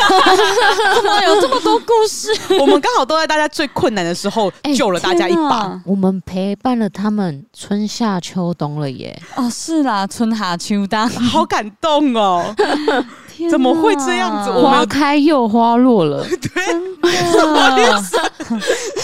[0.96, 2.30] 怎么有这么多故事？
[2.60, 9.20] 我们刚好都在大家最困难的时候救了大家一把，我们陪伴了他们春夏秋冬了耶！
[9.36, 12.54] 哦，是啦，春夏秋冬，好感动哦！
[13.50, 14.50] 怎么会这样子？
[14.50, 16.64] 花开又花落了， 对，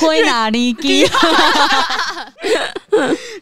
[0.00, 1.06] 灰哪里给？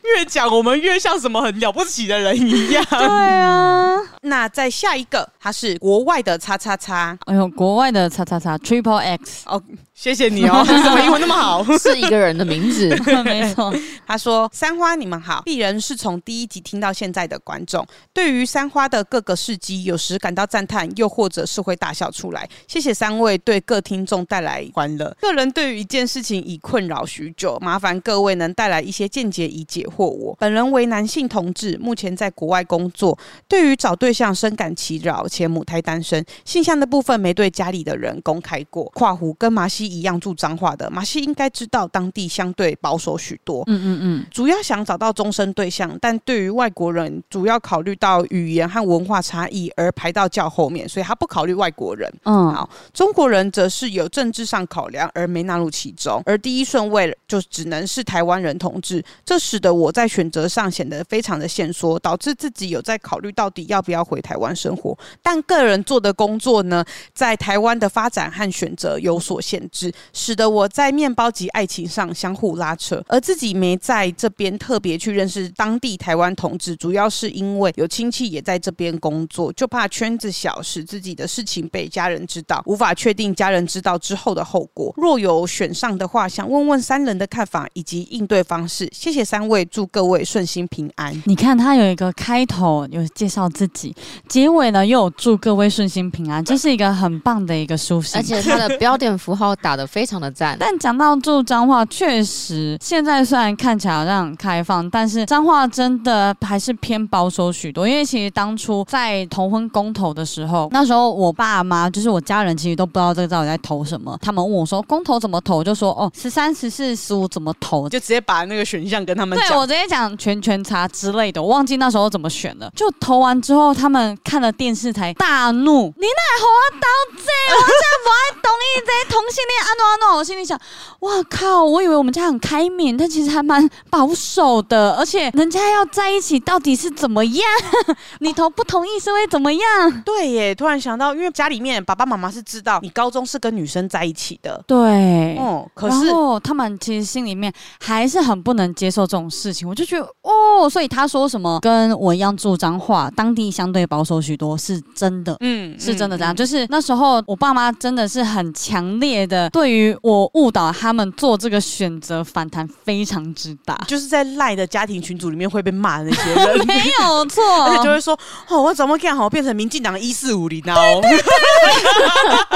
[0.02, 2.84] 越讲我们越像什么很了不起的人一样。
[2.90, 7.16] 对啊，那再下一个，他是国外的叉叉叉。
[7.26, 9.62] 哎呦，国外的叉叉叉 Triple X 哦。
[10.00, 11.62] 谢谢你哦， 怎么英文那么好？
[11.76, 12.88] 是一个人的名字，
[13.22, 13.70] 没错。
[14.06, 15.42] 他说：“三花，你们好。
[15.44, 22.48] 鄙人是从第一集听到现在的观众，对于三花的各个事迹，有时感到赞叹，又或者是会大笑出来。
[22.66, 25.14] 谢谢三位对各听众带来欢乐。
[25.20, 30.34] 个人对于一件事情已困扰许久，麻烦各位能带来一些见解以解惑我。
[30.40, 36.24] 本人为男性同志，目前在国外工作，对于找对对象深感其扰，且母胎单身。
[36.46, 38.90] 性向的部分没对家里的人公开过。
[38.94, 43.64] 跨湖跟麻希一样住彰化的，马西应该知道当地相对保守许多。
[43.66, 52.10] 嗯嗯嗯，主要想找到终身对象，但对于外国人，主要考虑到语言和文化差异而排到较后面，所以他不考虑外国人。
[52.24, 69.79] 嗯，好，中国人则是有政治上考量而没纳入其中，而第一顺位就只能是台湾人同志，这使得我在选择上显得非常的限缩，导致自己有在考虑到底要不要回台湾生活，但个人做的工作呢，在台湾的发展和选择有所限制，
[70.12, 84.92] 使得我在面包及爱情上相互拉扯，而自己没在这边特别去认识当地台湾同志，主要是因为有亲戚也在这边工作，就怕圈子小，使自己的事情被家人知道，无法确定家人知道之后的后果。
[84.96, 88.88] 若有选上的话，想问问三人的看法以及应对方式。
[88.92, 91.22] 谢谢三位，祝各位顺心平安。
[91.26, 93.94] 你看他有一个开头有介绍自己，
[94.28, 100.56] 结尾呢又有祝各位顺心平安，这是一个很棒的一个书信，而且他的标点符号打得非常的赞。
[100.58, 107.88] 但讲到住彰化，确实现在虽然看起来好像很开放，但是彰化真的还是偏保守许多。
[107.88, 114.16] 因为其实当初在同婚公投的时候，那时候我爸妈就是我家人，其实都不知道这个到底在投什么。
[114.20, 119.48] 他们问我说公投怎么投，我就说哦，十三、十四、十五怎么投，就直接把那个选项跟他们讲。
[119.48, 122.70] 对，我直接讲全全查之类的，我忘记那时候怎么选了。
[122.74, 127.28] 就投完之后，他们看了电视台大怒：“你奈何我刀子？
[127.50, 130.58] 我家不爱同意这同性恋，安诺阿诺。”我心里想
[131.00, 131.64] ：“哇靠！
[131.64, 134.94] 我以为我们家很开明，但其实还蛮保守的。
[134.96, 137.44] 而且人家要在一起，到底是怎么样？
[138.20, 139.62] 你同不同意是会怎么样？”
[140.04, 146.10] 对耶，突然想到，因为家里面爸爸妈妈是知道你高中是跟女生在一起的，对，哦、嗯，可是
[146.42, 149.68] 他们其实心里面还是很不能接受这种事情。
[149.68, 156.34] 我就觉得哦，所以他说什么跟我一样住彰化，当地相对保守许多，是真的，嗯，是真的这样。
[156.34, 170.74] 嗯、就是那时候我爸妈真的是很强烈的对于我误导他们做这个选择反弹非常之大，就是在赖的家庭群组里面会被骂的那些人 没有错， 而且就会说哦，我怎么这样好变成民进党一四五零啊？
[170.74, 171.18] 对对对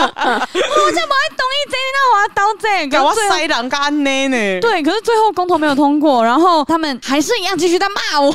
[0.05, 1.77] 我怎么会同意这？
[1.95, 4.61] 那我要刀这个，我塞两干呢呢？
[4.61, 8.35] 对，可是最后公投没有通过，然后他们还是一样继续在骂我。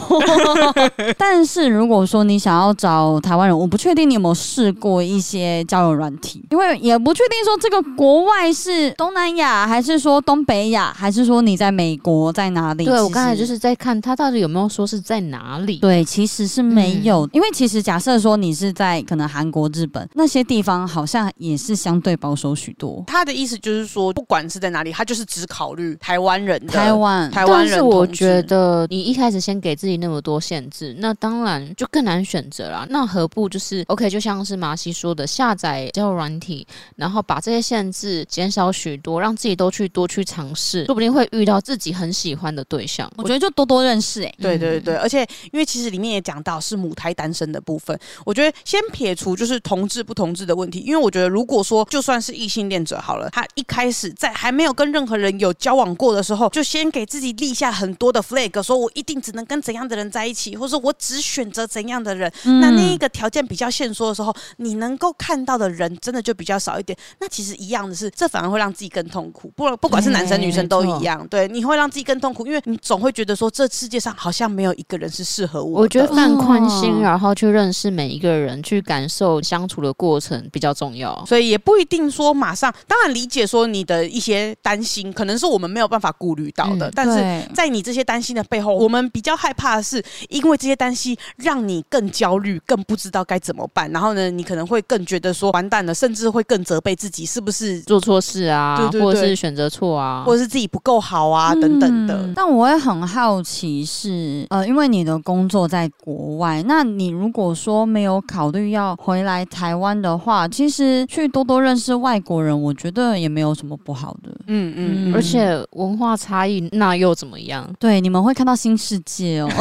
[1.18, 12.86] 但是如果说你想要找台湾人，我不确定你有没有试过一些交友软体，因为也不确定说这个国外是东南亚，还是说东北亚，还是说你在美国在哪里？
[12.86, 15.78] 对，我刚才就是在看他到底有没有说是在哪里？
[15.78, 23.04] 对，其实是没有，嗯、因为其实假设说你是在可能韩国、日本那些地方，好像也是相对保守许多。
[23.08, 27.70] 他的意思就是说，不管是在哪里，他就是只考虑台湾人的台湾台湾人。
[27.70, 32.88] 但是我觉得你一开始先给自己那么多限制，那当然就更难选择了。
[32.90, 34.10] 那何不就是 OK？
[34.10, 43.12] 就像是麻西说的，下载交友软体，然后把这些限制减少许多，让自己都去多去尝试，说不定会遇到自己很喜欢的对象。
[43.18, 66.96] 我觉得就多多认识、欸，哎，对对对，而且因为其实里面也讲到是母胎单身的部分，我觉得先撇除就是同志不同志的问题，因为我觉得如果说就算是异性恋者好了，他一开始在还没有跟任何人有交往过的时候，就先给自己立下很多的 flag，说我一定只能跟怎样的人在一起，或者说我只选择怎样的人，嗯、那那一个条件比较限缩的时候，你能够看到的人真的就比较少一点。
[67.20, 69.50] 那其实一样的是，这反而会让自己更痛苦。
[69.56, 75.80] 不不管是男生女生都一样，对，你会让自己更痛苦，因为你总会觉得说这世界上好像没有一个人是适合我。
[75.84, 81.24] 我觉得放宽心，然后去认识每一个人，去感受相处的过程比较重要。
[81.26, 86.90] 所以也不一定说马上，当然理解说你的一些担心，可能是我们没有办法顾虑到的。
[86.90, 93.90] 嗯、但是在你这些担心的背后，我们比较害怕的是，因为这些担心让你更焦虑，更不知道该怎么办。
[93.92, 102.30] 然后呢，你可能会更觉得说完蛋了，甚至会更责备自己是不是做错事啊，对对对，或者是选择错啊，或者是自己不够好啊、嗯、等等的。
[102.34, 114.32] 但我也很好奇是，呃，因为你的工作在国外，那你如果说没有考虑要回来台湾的话，其实去多多认识外国人，我觉得也没有什么不好的。
[114.48, 117.70] 嗯嗯，嗯，而且文化差异那又怎么样？
[117.80, 119.50] 对，你们会看到新世界哦。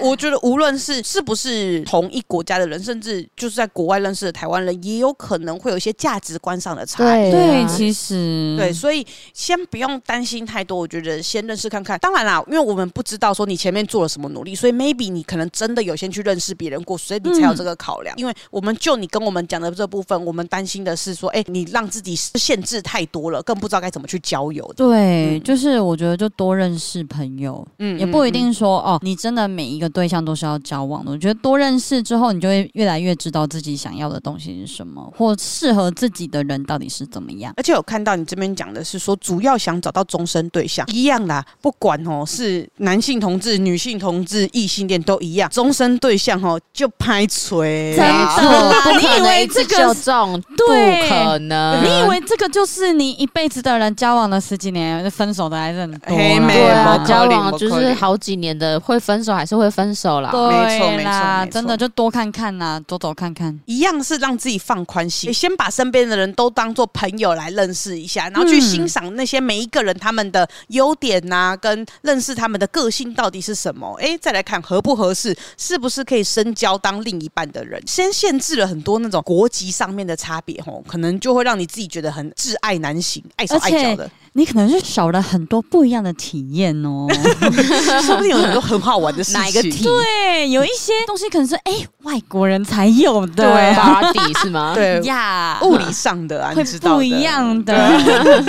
[0.00, 7.30] 我觉得无论是是不是同一国家的人，甚至就是在国外认识的台湾人，也有可能会有一些价值观上的差异。
[7.30, 10.78] 对，其实对，所以先不用担心太多。
[10.78, 11.98] 我觉得先认识看看。
[11.98, 18.16] 当然啦，因为我们不知道说你前面做了什么努力，所以 maybe 你可能真的有先去认识别人过，所以你才有这个考量。
[18.16, 24.72] 嗯、因为我们就你跟我们讲的这部分，我们担心的是说，哎，你让自己限制太多了，更不知道该怎么去交友。
[24.76, 31.12] 对，嗯、就是我觉得就多认识朋友，嗯，也不一定说哦，你真的每一个对象都是要交往的。
[31.12, 37.52] 我觉得多认识之后，你就会越来越知道自己想要的东西是什么，或适合自己的人到底是怎么样。
[37.56, 47.94] 而且我看到你这边讲的是说，主要想找到终身对象一样啦，不管哦是男性同志、女性同志、异性恋都一样，终身对象哦就拍锤。
[47.96, 50.40] 真的，你以为这个重？
[50.56, 51.84] 对，不可能。
[51.84, 53.94] 你以为这个就是你一辈子的人？
[53.94, 56.16] 交往了十几年，分手的还是很多。
[56.16, 60.30] 对啊，交往就是好几年的，会分手还是会分手啦。
[60.30, 73.96] 对啦，没错没错，真的就多看看呐，走走看看，一样是让自己放宽心，先把身边的人都当做朋友来认识一下，然后去欣赏那些每一个人他们的优点呐，跟认识他们的个性到底是什么。
[74.00, 77.82] 哎，再来看合不合适，是不是可以深交当另一半的人。
[77.86, 84.10] 先限制了很多那种国籍上面的差别，吼，可能就会让你自己觉得很挚爱难行，碍手碍脚的。
[84.34, 87.06] 你可能是少了很多不一样的体验哦，
[88.02, 89.40] 说不定有很多很好玩的事情。
[89.40, 89.84] 哪一个体？
[89.84, 94.72] 对，有一些东西可能是哎、欸、外国人才有的，对、是吗？
[94.74, 97.76] 对呀，物理上的啊，会不一样的，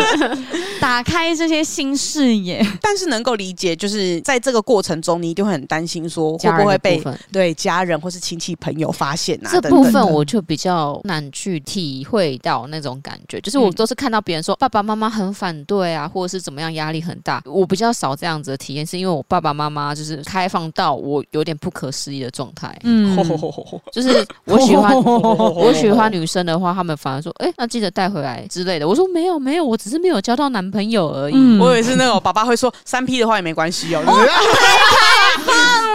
[0.79, 2.65] 打开这些新视野。
[2.81, 9.49] 但是能够理解，就是在这个过程中，你一定会很担心，说会不会被对家人或是亲戚朋友发现啊？
[9.51, 15.72] 这部分我就比较难去体会到那种感觉，就是我都是看到别人说爸爸妈妈很反对。
[15.73, 17.41] 对啊，或者是怎么样，压力很大。
[17.45, 22.77] 我比较少这样子的体验，是因为我爸爸妈妈就是开放到我有点不可思议的状态。
[22.83, 23.17] 嗯，
[23.91, 31.33] 就是我喜欢 我喜欢女生的话，他们反而说：“哎，那记得带回来之类的。”我说：“没有没有，我只是没有交到男朋友而已。
[31.35, 34.03] 嗯”我以为是那种爸爸会说三 P 的话也没关系哦。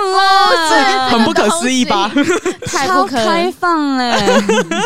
[1.11, 2.11] 很不可思议吧？
[2.66, 4.14] 太不可开放了！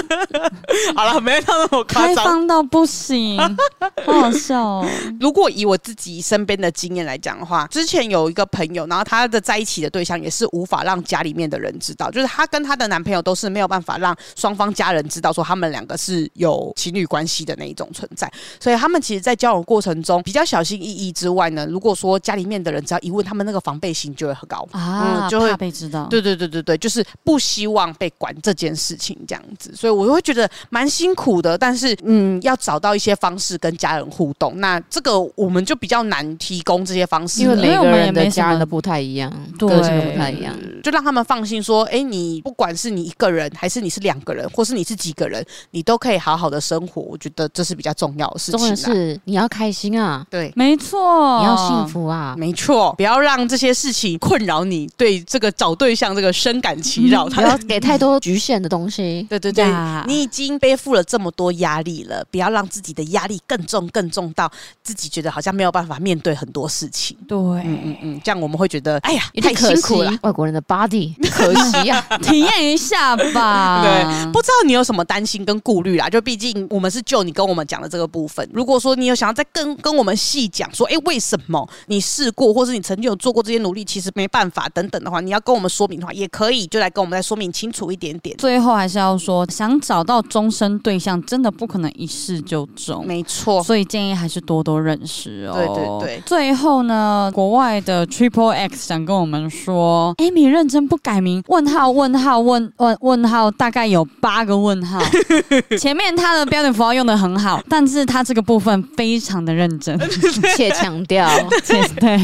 [0.97, 3.39] 好了，没到那么开放到不行，
[4.07, 4.89] 好好笑哦。
[5.21, 26.07] 如果以我自己身边的经验来讲的话，之前有一个朋友，然后他的在一起的对象也是无法让家里面的人知道，就是她跟她的男朋友都是没有办法让双方家人知道说他们两个是有情侣关系的那一种存在，所以他们其实，在交往过程中比较小心翼翼之外呢，如果说家里面的人只要一问，他们那个防备心就会很高啊，嗯、就会怕被知道。
[26.07, 34.59] 对对对对对，就是不希望被管这件事情这样子，所以我会觉得蛮辛苦的，但是嗯，要找到一些方式跟家人互动。
[34.61, 47.03] 那这个我们就比较难提供这些方式，因为每个人的家人都不太一样，个性不太一样，就让他们放心说，哎，你不管是你一个人，还是你是两个人，或是你是几个人，你都可以好好的生活。
[47.03, 48.59] 我觉得这是比较重要的事情。
[48.59, 59.27] 重要是你要开心啊，对，没错，你要幸福啊，没错，不要让这些事情困扰你，对这个找对象这个深感其扰，不要给太多局限的东西。
[59.29, 59.67] 对对对，
[60.07, 64.49] 你已经背负了这么多压力了，不要让自己的压力更重更重到
[64.85, 70.17] 自己觉得好像没有办法面对很多事情，对，嗯嗯嗯，这样我们会觉得，哎呀，太辛苦了。
[70.23, 73.83] 外国人的 body，可惜 呀，体验一下吧。
[73.83, 76.09] 对，不知道你有什么担心跟顾虑啦？
[76.09, 78.49] 就毕竟我们是就你跟我们讲的这个部分。
[78.53, 88.37] 如果说你有想要再跟跟我们细讲，说，哎，为什么你试过，或是你曾经有做过这些努力，其实没办法等等的话，你要跟我们说明的话，也可以，就来跟我们再说明清楚一点点。
[88.37, 93.63] 最后还是要说，想找到终身对象，真的不可能一试就中，没错。
[93.63, 95.55] 所以建议还是多多认识哦。
[95.55, 96.23] 对对对。
[96.27, 101.43] 最后呢，国外的 Triple X 想跟我们说，Amy 认真不改名？
[101.49, 105.01] 问号问号问问问号，大概有八个问号。
[105.79, 109.99] 前面他的标点符号用的很好，但是他这个部分非常的认真，
[110.57, 111.29] 且强调，
[111.99, 112.19] 对，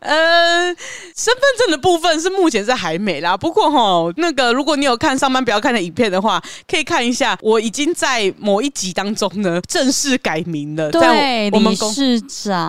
[0.00, 0.74] 呃，
[1.16, 3.36] 身份证的部分是目前是还没啦。
[3.36, 10.90] 不过哈，那个如果你有看上班不要看的影片的话，可以看一下，我已经在某一集当中呢正式改名了。
[10.90, 12.20] 对，我们公司。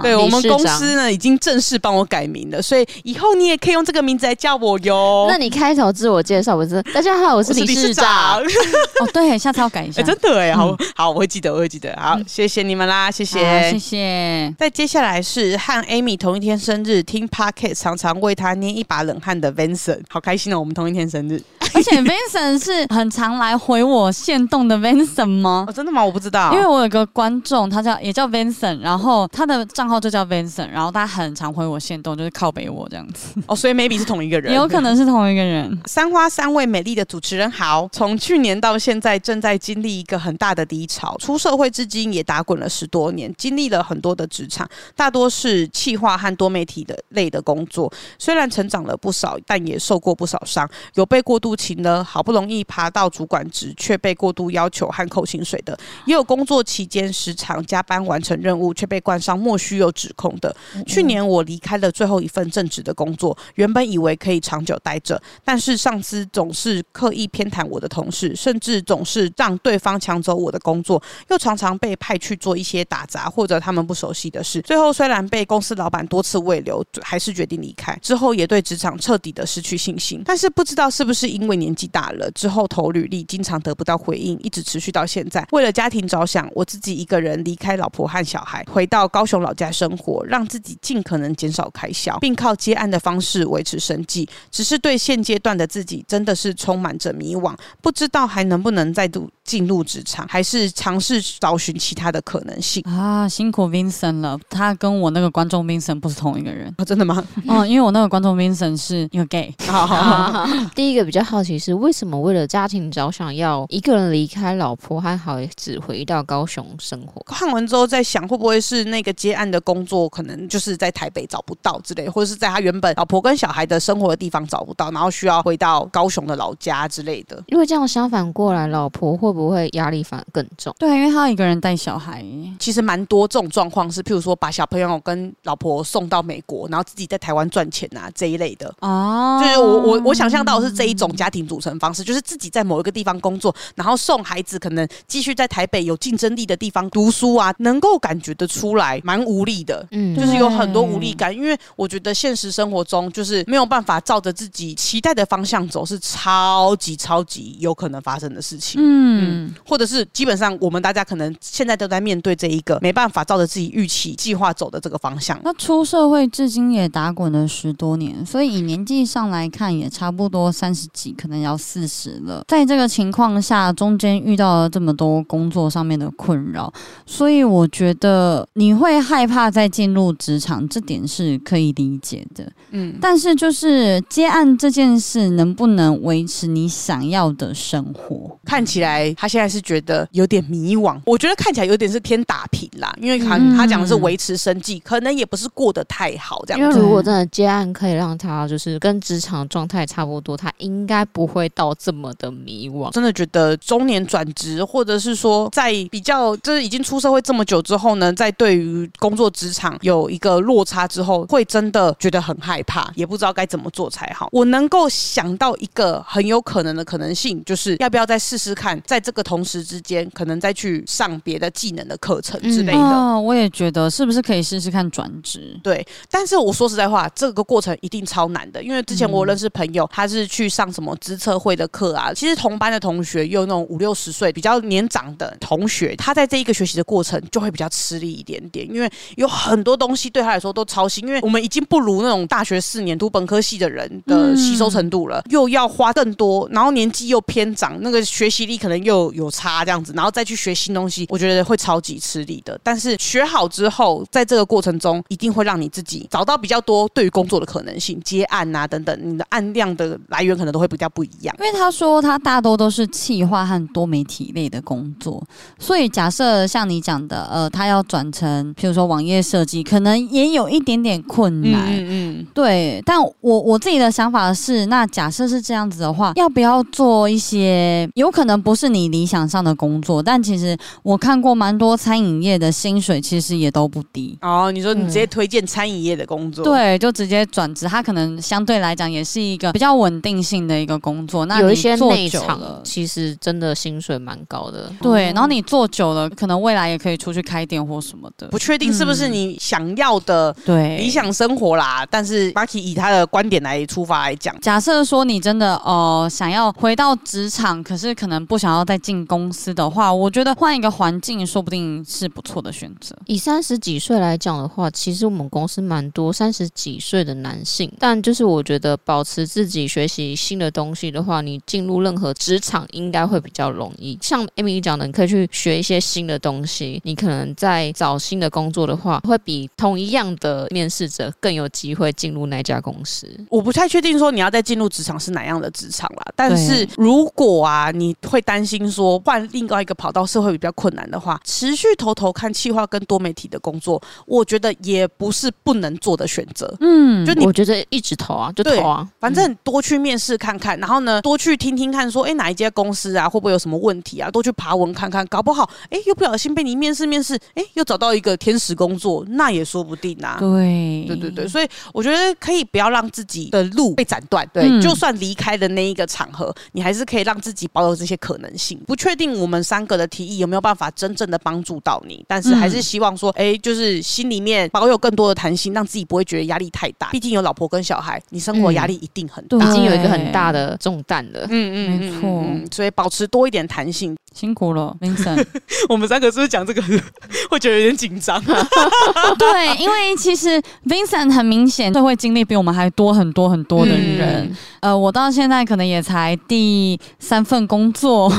[0.01, 5.27] 对，我们公司呢已经正式帮我改名了，所以以后你也可以用这个名字来叫我哟。
[5.29, 8.39] 那你开头自我介绍，我是大家好，我是理事长。
[9.01, 10.01] 哦，对，下次要改一下。
[10.01, 11.95] 欸、真的哎，好好，我会记得，我会记得。
[11.99, 14.53] 好，谢谢你们啦，谢谢，谢谢。
[14.57, 21.41] 再接下来是和 Amy 同一天生日，听 Podcast 常常为他捏一把冷汗的 Vincent，好开心哦，我们同一天生日。
[21.73, 25.63] 而且 Vincent 是很常来回我线动的 Vincent 吗？
[25.67, 26.03] 哦，真的吗？
[26.03, 33.39] 我不知道，因为我有个观众，他叫也叫 Vincent，然后他的账号就叫 Vincent，然后他很常回我线动，就是靠北我这样子。
[33.47, 35.79] 哦，所以 maybe 是同一个人，有可能是同一个人。
[35.85, 47.89] 三花三位美丽的主持人好，从去年到现在正在经历一个很大的低潮，出社会至今也打滚了十多年，经历了很多的职场，大多是企划和多媒体的类的工作。
[48.19, 60.53] 虽然成长了不少，但也受过不少伤，有被过度期情呢，好不容易爬到主管职，却被过度要求和扣薪水的，也有工作期间时常加班完成任务，却被冠上莫须有指控的。
[60.73, 74.59] 嗯嗯，去年我离开了最后一份正职的工作，原本以为可以长久待着，但是上司总是刻意偏袒我的同事，甚至总是让对方抢走我的工作，又常常被派去做一些打杂或者他们不熟悉的事。
[74.63, 77.97] 最后虽然被公司老板多次慰留，还是决定离开。
[78.01, 80.21] 之后也对职场彻底的失去信心。
[80.25, 85.47] 但是不知道是不是因为年纪大了，之后投履历经常得不到回应，一直持续到现在。
[85.51, 94.27] 为了家庭着想，我自己一个人离开老婆和小孩，回到高雄老家生活，让自己尽可能减少开销，并靠接案的方式维持生计。
[94.49, 103.27] 只是对现阶段的自己真的是充满着迷惘，不知道还能不能再度进入职场，还是尝试找寻其他的可能性啊！
[103.27, 106.73] 辛苦 Vincent 了，他跟我那个观众 Vincent 不是同一个人。
[106.77, 107.23] 哦，真的吗？
[107.47, 109.53] 嗯，因为我那个观众 Vincent 是一个 gay。
[109.67, 117.21] 好好好， 第一个比较好奇是，为什么为了家庭着想，要一个人离开老婆和孩子，回到高雄生活？
[117.25, 127.41] 看完之后在想，会不会是那个接案的工作，可能就是在台北找不到之类，或者是在他原本老婆跟小孩的生活的地方找不到，然后需要回到高雄的老家之类的。
[127.47, 130.75] 因为这样相反过来，老婆会不会压力反而更重？
[130.79, 132.25] 对，因为他一个人带小孩，
[132.59, 138.71] 其实蛮多这种状况是，譬如说把小朋友跟老婆送到美国，然后自己在台湾赚钱啊这一类的。
[138.81, 165.39] 哦，就是我我我想象到的是这一种家庭组成方式，就是自己在某一个地方工作，然后送孩子可能继续在台北有竞争力的地方读书啊，能够感觉得出来蛮无力的，嗯，就是有很多无力感，因为我觉得现实生活中就是没有办法照着自己期待的方向走，是超级超级有可能发生的事情，嗯，嗯，或者是基本上我们大家可能现在都在面对这一个没办法照着自己预期计划走的这个方向。
[165.43, 172.43] 那出社会至今也打滚了十多年，所以以年纪上来看也差不多三十几，可能要四十了。
[172.47, 176.71] 在这个情况下，中间遇到了这么多工作上面的困扰，
[177.05, 182.51] 所以我觉得你会害怕再进入职场，这点是可以理解的。
[182.71, 188.37] 嗯，但是就是接案这件事能不能维持你想要的生活？
[188.45, 190.99] 看起来他现在是觉得有点迷惘。
[191.05, 196.59] 我觉得看起来有点是偏打平啦，因为他他讲的是维持生计，可能也不是过得太好这样。
[196.59, 202.91] 因为如果真的接案可以让他就是跟职场状态差不多，他应该不会到这么的迷惘。
[202.91, 214.29] 真的觉得中年转职，或者是说在比较就是已经出社会这么久之后呢，在对于工作职场有一个落差之后，会真的觉得很害怕，也不知道该怎么做才好。
[214.31, 222.77] 我能够想到一个很有可能的可能性，就是要不要再试试看，在这个同时之间，可能再去上别的技能的课程之类的。
[222.77, 225.59] 嗯哦，我也觉得是不是可以试试看转职？
[225.63, 252.59] 对，但是我说实在话，这个过程一定超难的，因为之前我认识朋友，他是去上什么资测会的课啊，其实同班的同学有那种五六十岁比较年长的同学，他在这一个学习的过程就会比较吃力一点点，因为有很多东西对他来说都超新，因为我们已经不如那种大学四年读本科系的人的吸收程度了，嗯、又要花更多，然后年纪又偏长，那个学习力可能又有差这样子，然后再去学新东西，我觉得会超级吃力的。
[252.63, 261.33] 但是学好之后，在这个过程中，一定会让你自己找到比较多对于工作的可能性，接案啊等等，你的案量的来源可能都会比较不一样。
[261.39, 265.23] 因为他说他大多都是企划和多媒体类的工作，
[265.57, 271.67] 所以假设像你讲的，呃，他要转成，譬如说网页设计，可能也有一点点困难。
[271.69, 271.87] 嗯
[272.19, 272.83] 嗯，对。
[272.85, 280.03] 但我我自己的想法是，那假设是这样子的话，要不要做一些有可能不是你理想上的工作？
[280.03, 284.17] 但其实我看过蛮多餐饮业的薪水，其实也都不低。
[284.21, 286.43] 哦，你说你直接推荐餐饮业的工作？
[286.43, 291.25] 嗯，对，就直接转职，他可能相对来讲也是一个比较稳定性的一个工作。
[291.25, 294.71] 那有一些内场其实真的薪水蛮高的。
[294.81, 298.27] 对，然后你做久了，可能未来也可以出去开店或什么的。
[298.27, 301.85] 不确定是不是你想要的对理想生活啦。
[301.89, 312.95] 但是 Maki 以他的观点来出发来讲，假设说你真的哦、呃、想要回到职场，可是可能不想要再进公司的话，我觉得换一个环境说不定是不错的选择。
[313.05, 323.97] 以三十几岁来讲的话，其实我们公司蛮多三十几岁的男性，但就是我觉得保持自己学习新的东西的话，你进入任何职场应该会比较容易。
[324.01, 333.07] 像 Amy 讲的，你可以去学一些新的东西，你可能在找新的工作的话，会比同一样的面试者更有机会进入那家公司。
[333.29, 346.53] 我不太确定说你要再进入职场是哪样的职场啦，但是如果啊，你会担心说换另外一个跑道社会比较困难的话，持续偷偷看企划跟多媒体的工作，我觉得也不是不能做的选择。
[346.59, 350.59] 嗯，就你我觉得一直投啊，就投啊，反正多去面试看看。
[350.59, 354.09] 然后呢，多去听听看，说，哎，哪一家公司啊，会不会有什么问题啊？
[354.11, 360.17] 多去爬文看看，搞不好，哎，又不小心被你面试面试，哎，又找到一个天使工作，那也说不定啊。
[360.19, 364.27] 对，对对对，所以我觉得可以不要让自己的路被斩断。
[364.33, 368.59] 对，嗯、就算离开的那一个场合，你还是可以让自己保有这些可能性。
[368.67, 376.90] 不确定我们三个的提议有没有办法真正的帮助到你，但是还是希望说，哎，就是心里面保有更多的弹性，让自己不会觉得压力太大。
[376.91, 381.25] 毕竟有老婆跟小孩，你生活压力一定很大，已经有一个很大的重担了。
[381.29, 382.23] 嗯嗯，没错。
[382.51, 385.25] 所以保持多一点弹性，辛苦了，Vincent。
[385.69, 386.61] 我们三个是不是讲这个
[387.31, 388.21] 会觉得有点紧张？
[389.17, 394.25] 对，因为其实 Vincent 很明显社会经历比我们还多很多很多的人。
[394.59, 398.11] 嗯、呃，我到现在可能也才第三份工作。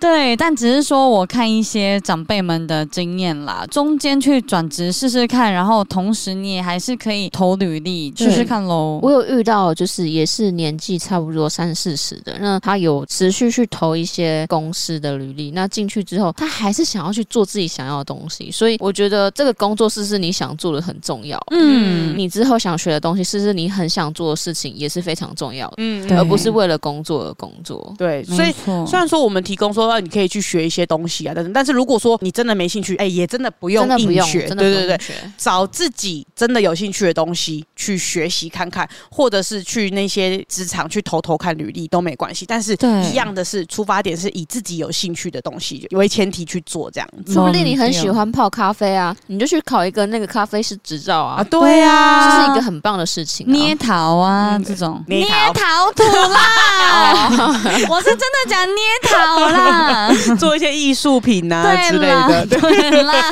[0.00, 9.00] 对，但只是说我看一些长辈们的经验啦，中间去转职试试看，然后同时你也还是可以投履历试试看喽。
[9.02, 21.38] 我有遇到就是也是年纪差不多三四十的，那他有持续去投一些公司的履历，那进去之后他还是想要去做自己想要的东西，所以我觉得这个工作是是你想做的很重要。
[21.50, 25.74] 嗯，你之后想学的东西是是你很想做的事情也是非常重要的。
[25.78, 27.94] 嗯，而不是为了工作而工作。
[27.98, 28.52] 对，所以
[28.86, 34.48] 虽然说我们提供说你可以去学一些东西啊，但是但是如果说你真的没兴趣，哎，也真的不用硬学。
[34.48, 35.00] 对对对，
[35.36, 42.44] 找自己真的有兴趣的东西去学习看看，或者是去那些职场去偷偷看履历都没关系。
[42.46, 42.76] 但是
[43.10, 47.32] 一样的是，出发点是以自己有兴趣的东西为前提去做这样子。
[47.32, 51.44] 说不定你很喜欢泡咖啡啊，你就去考一个那个咖啡师执照啊。
[51.44, 53.46] 对啊，这是一个很棒的事情。
[53.50, 57.28] 捏陶啊，这种捏陶土啦，
[57.88, 59.77] 我是真的讲捏陶啦，
[60.38, 62.46] 做一些艺术品啊之类的。
[62.46, 63.22] 对啦。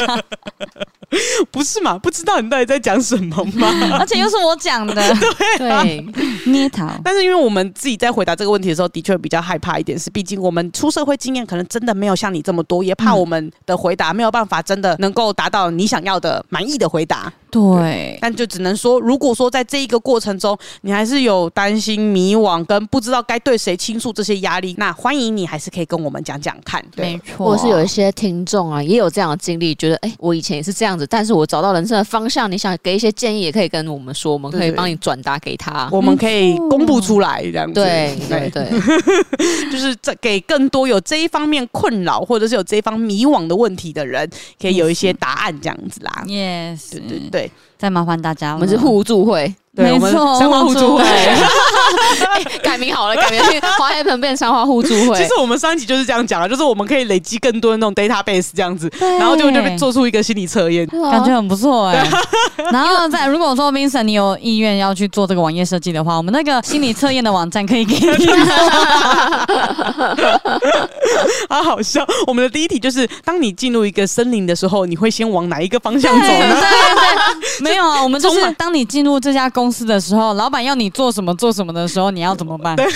[1.52, 1.96] 不是嘛？
[1.96, 3.68] 不知道你到底在讲什么吗？
[3.98, 4.94] 而且又是我讲的，
[5.56, 6.04] 对啊，对，
[6.46, 6.92] 捏陶。
[7.04, 17.32] 但是因为我们自己在回答这个问题的时候，的确比较害怕一点，是毕竟我们出社会经验可能真的没有像你这么多，也怕我们的回答没有办法真的能够达到你想要的满意的回答。
[17.50, 26.84] 对，对，但就只能说，如果说在这一个过程中，你还是有担心、迷惘跟不知道该对谁倾诉这些压力，那欢迎你还是可以跟我们讲讲看。
[26.94, 31.06] 对，没错，或是有一些听众啊，也有这样的经历，觉得哎，我以前也是这样子。
[31.06, 37.74] 但是我找到人生的方向，你想给一些建议，也可以跟我们说，我们可以帮你转达给他，我们可以公布出来这样子。
[37.74, 38.68] 对对对，
[39.70, 44.28] 就是这给更多有这一方面困扰或者是有这一方迷惘的问题的人，
[44.60, 46.24] 可以有一些答案这样子啦。
[46.26, 47.52] Yes，对对对，day.
[47.78, 49.54] 再麻烦大家，我们是互助会。
[49.76, 51.04] 对，没错，三花互助会
[52.64, 55.14] 改名好了，改名花黑盆变三花互助会。
[55.18, 62.02] 其实我们上一集就是这样讲了，就是我们可以累积更多的那种 database 这样子，然后就就做出一个心理测验，感觉很不错哎。
[62.72, 68.26] 然后再如果说 Vincent 你有意愿要去做这个网页设计的话，我们那个心理测验的网站可以给你。
[71.50, 72.04] 好好笑！
[72.26, 76.28] 我们的第一题就是：当你进入一个森林的时候，你会先往哪一个方向走呢？
[76.28, 76.54] 对对
[77.60, 79.70] 对，没有啊，我们就是当你进入这家公。
[79.70, 82.74] 司的时候，老板要你做什么做什么的时候，你要怎么办？
[82.76, 82.86] 对。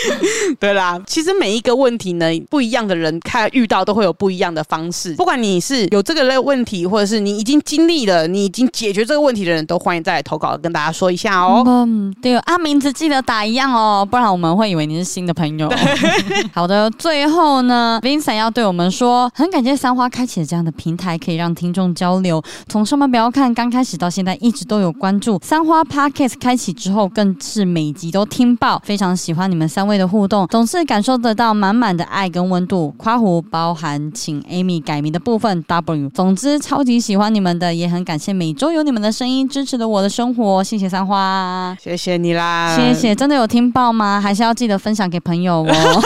[0.58, 5.14] 对啦，其实每一个问题呢，不一样的人看遇到都会有不一样的方式。
[5.14, 11.62] 不管你是有这个类问题，或者是你已经经历了，你已经解决这个问题的人，都欢迎再来投稿跟大家说一下哦。
[11.66, 15.70] 嗯，对啊，名字记得打一样哦，不然我们会以为你是新的朋友。
[16.52, 22.42] 好的，最后呢，Vincent 要对我们说，很感谢三花开启了这样的平台，可以让听众交流。
[22.68, 30.46] 从上班不要看，刚开始到现在一直都有关注三花 Podcast 开启之后，更是每集都听爆，非常喜欢你们三位的互动。
[30.48, 36.10] 总是感受得到满满的爱跟温度，夸胡包含请 Amy 改名的部分 W。
[36.10, 43.14] 总之超级喜欢你们的，也很感谢每周有你们的声音支持了我的生活，谢谢三花，谢谢你啦，谢谢。
[43.14, 44.20] 真的有听爆吗？
[44.20, 46.02] 还是要记得分享给朋友哦。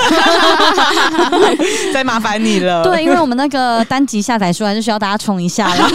[1.92, 2.82] 再麻烦你了。
[2.84, 5.88] 对，因为我们那个单集下载数还是需要大家冲一下了。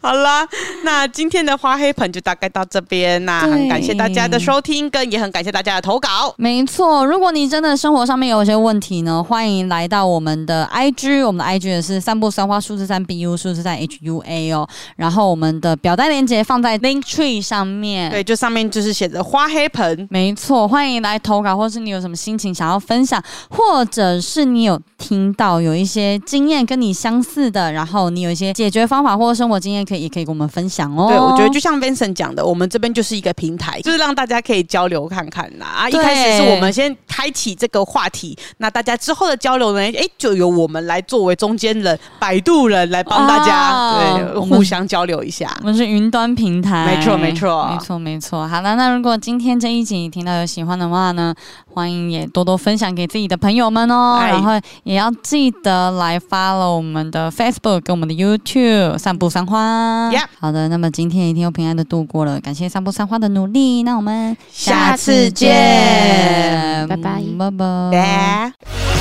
[0.00, 0.46] 好啦，
[0.84, 5.98] 那今天的花黑盆就大概到这边，那很感谢大家的收听，跟也很感谢大家的投。
[5.98, 14.68] 稿没错，如果你真的生活上面有一些问题呢，欢迎来到我们的 IG，我们的 IG 也是三步三花数字三 BU 数字三 HUA 哦。
[14.94, 23.20] 然后我们的表单链接放在 Link Tree 上面，对，就上面就是写着花黑盆，没错，欢迎来投稿，或是你有什么心情想要分享，
[23.50, 31.08] 或者是你有听到有一些经验跟你相似的，然后你有一些解决方法或者生活经验，可以也可以跟我们分享哦。
[31.08, 35.66] 对，我觉得就像 Vincent 讲的，我们这边就是一个平台，就是让大家可以交流看看看啦。
[35.66, 35.88] 啊。
[35.88, 38.36] 一开始是我们先开启这个话题。
[38.58, 39.80] 那大家之后的交流呢？
[39.80, 45.56] 哎，就由我们来作为中间人、摆渡人来帮大家、哦、对互相交流一下。
[45.60, 48.46] 我们是云端平台，没错，没错，没错，没错。
[48.46, 51.34] 好了，那如果今天这一集你听到有喜欢的话呢，
[51.78, 54.18] 欢迎也多多分享给自己的朋友们哦。
[54.20, 60.10] 哎、然后也要记得来 follow 我们的 Facebook 跟我们的 YouTube 散步三花。
[60.40, 63.84] 好的，那么今天一定又平安的度过了，感谢散步三花的努力。
[63.84, 67.90] 那我们下次见，拜拜，拜拜。
[67.92, 68.97] 拜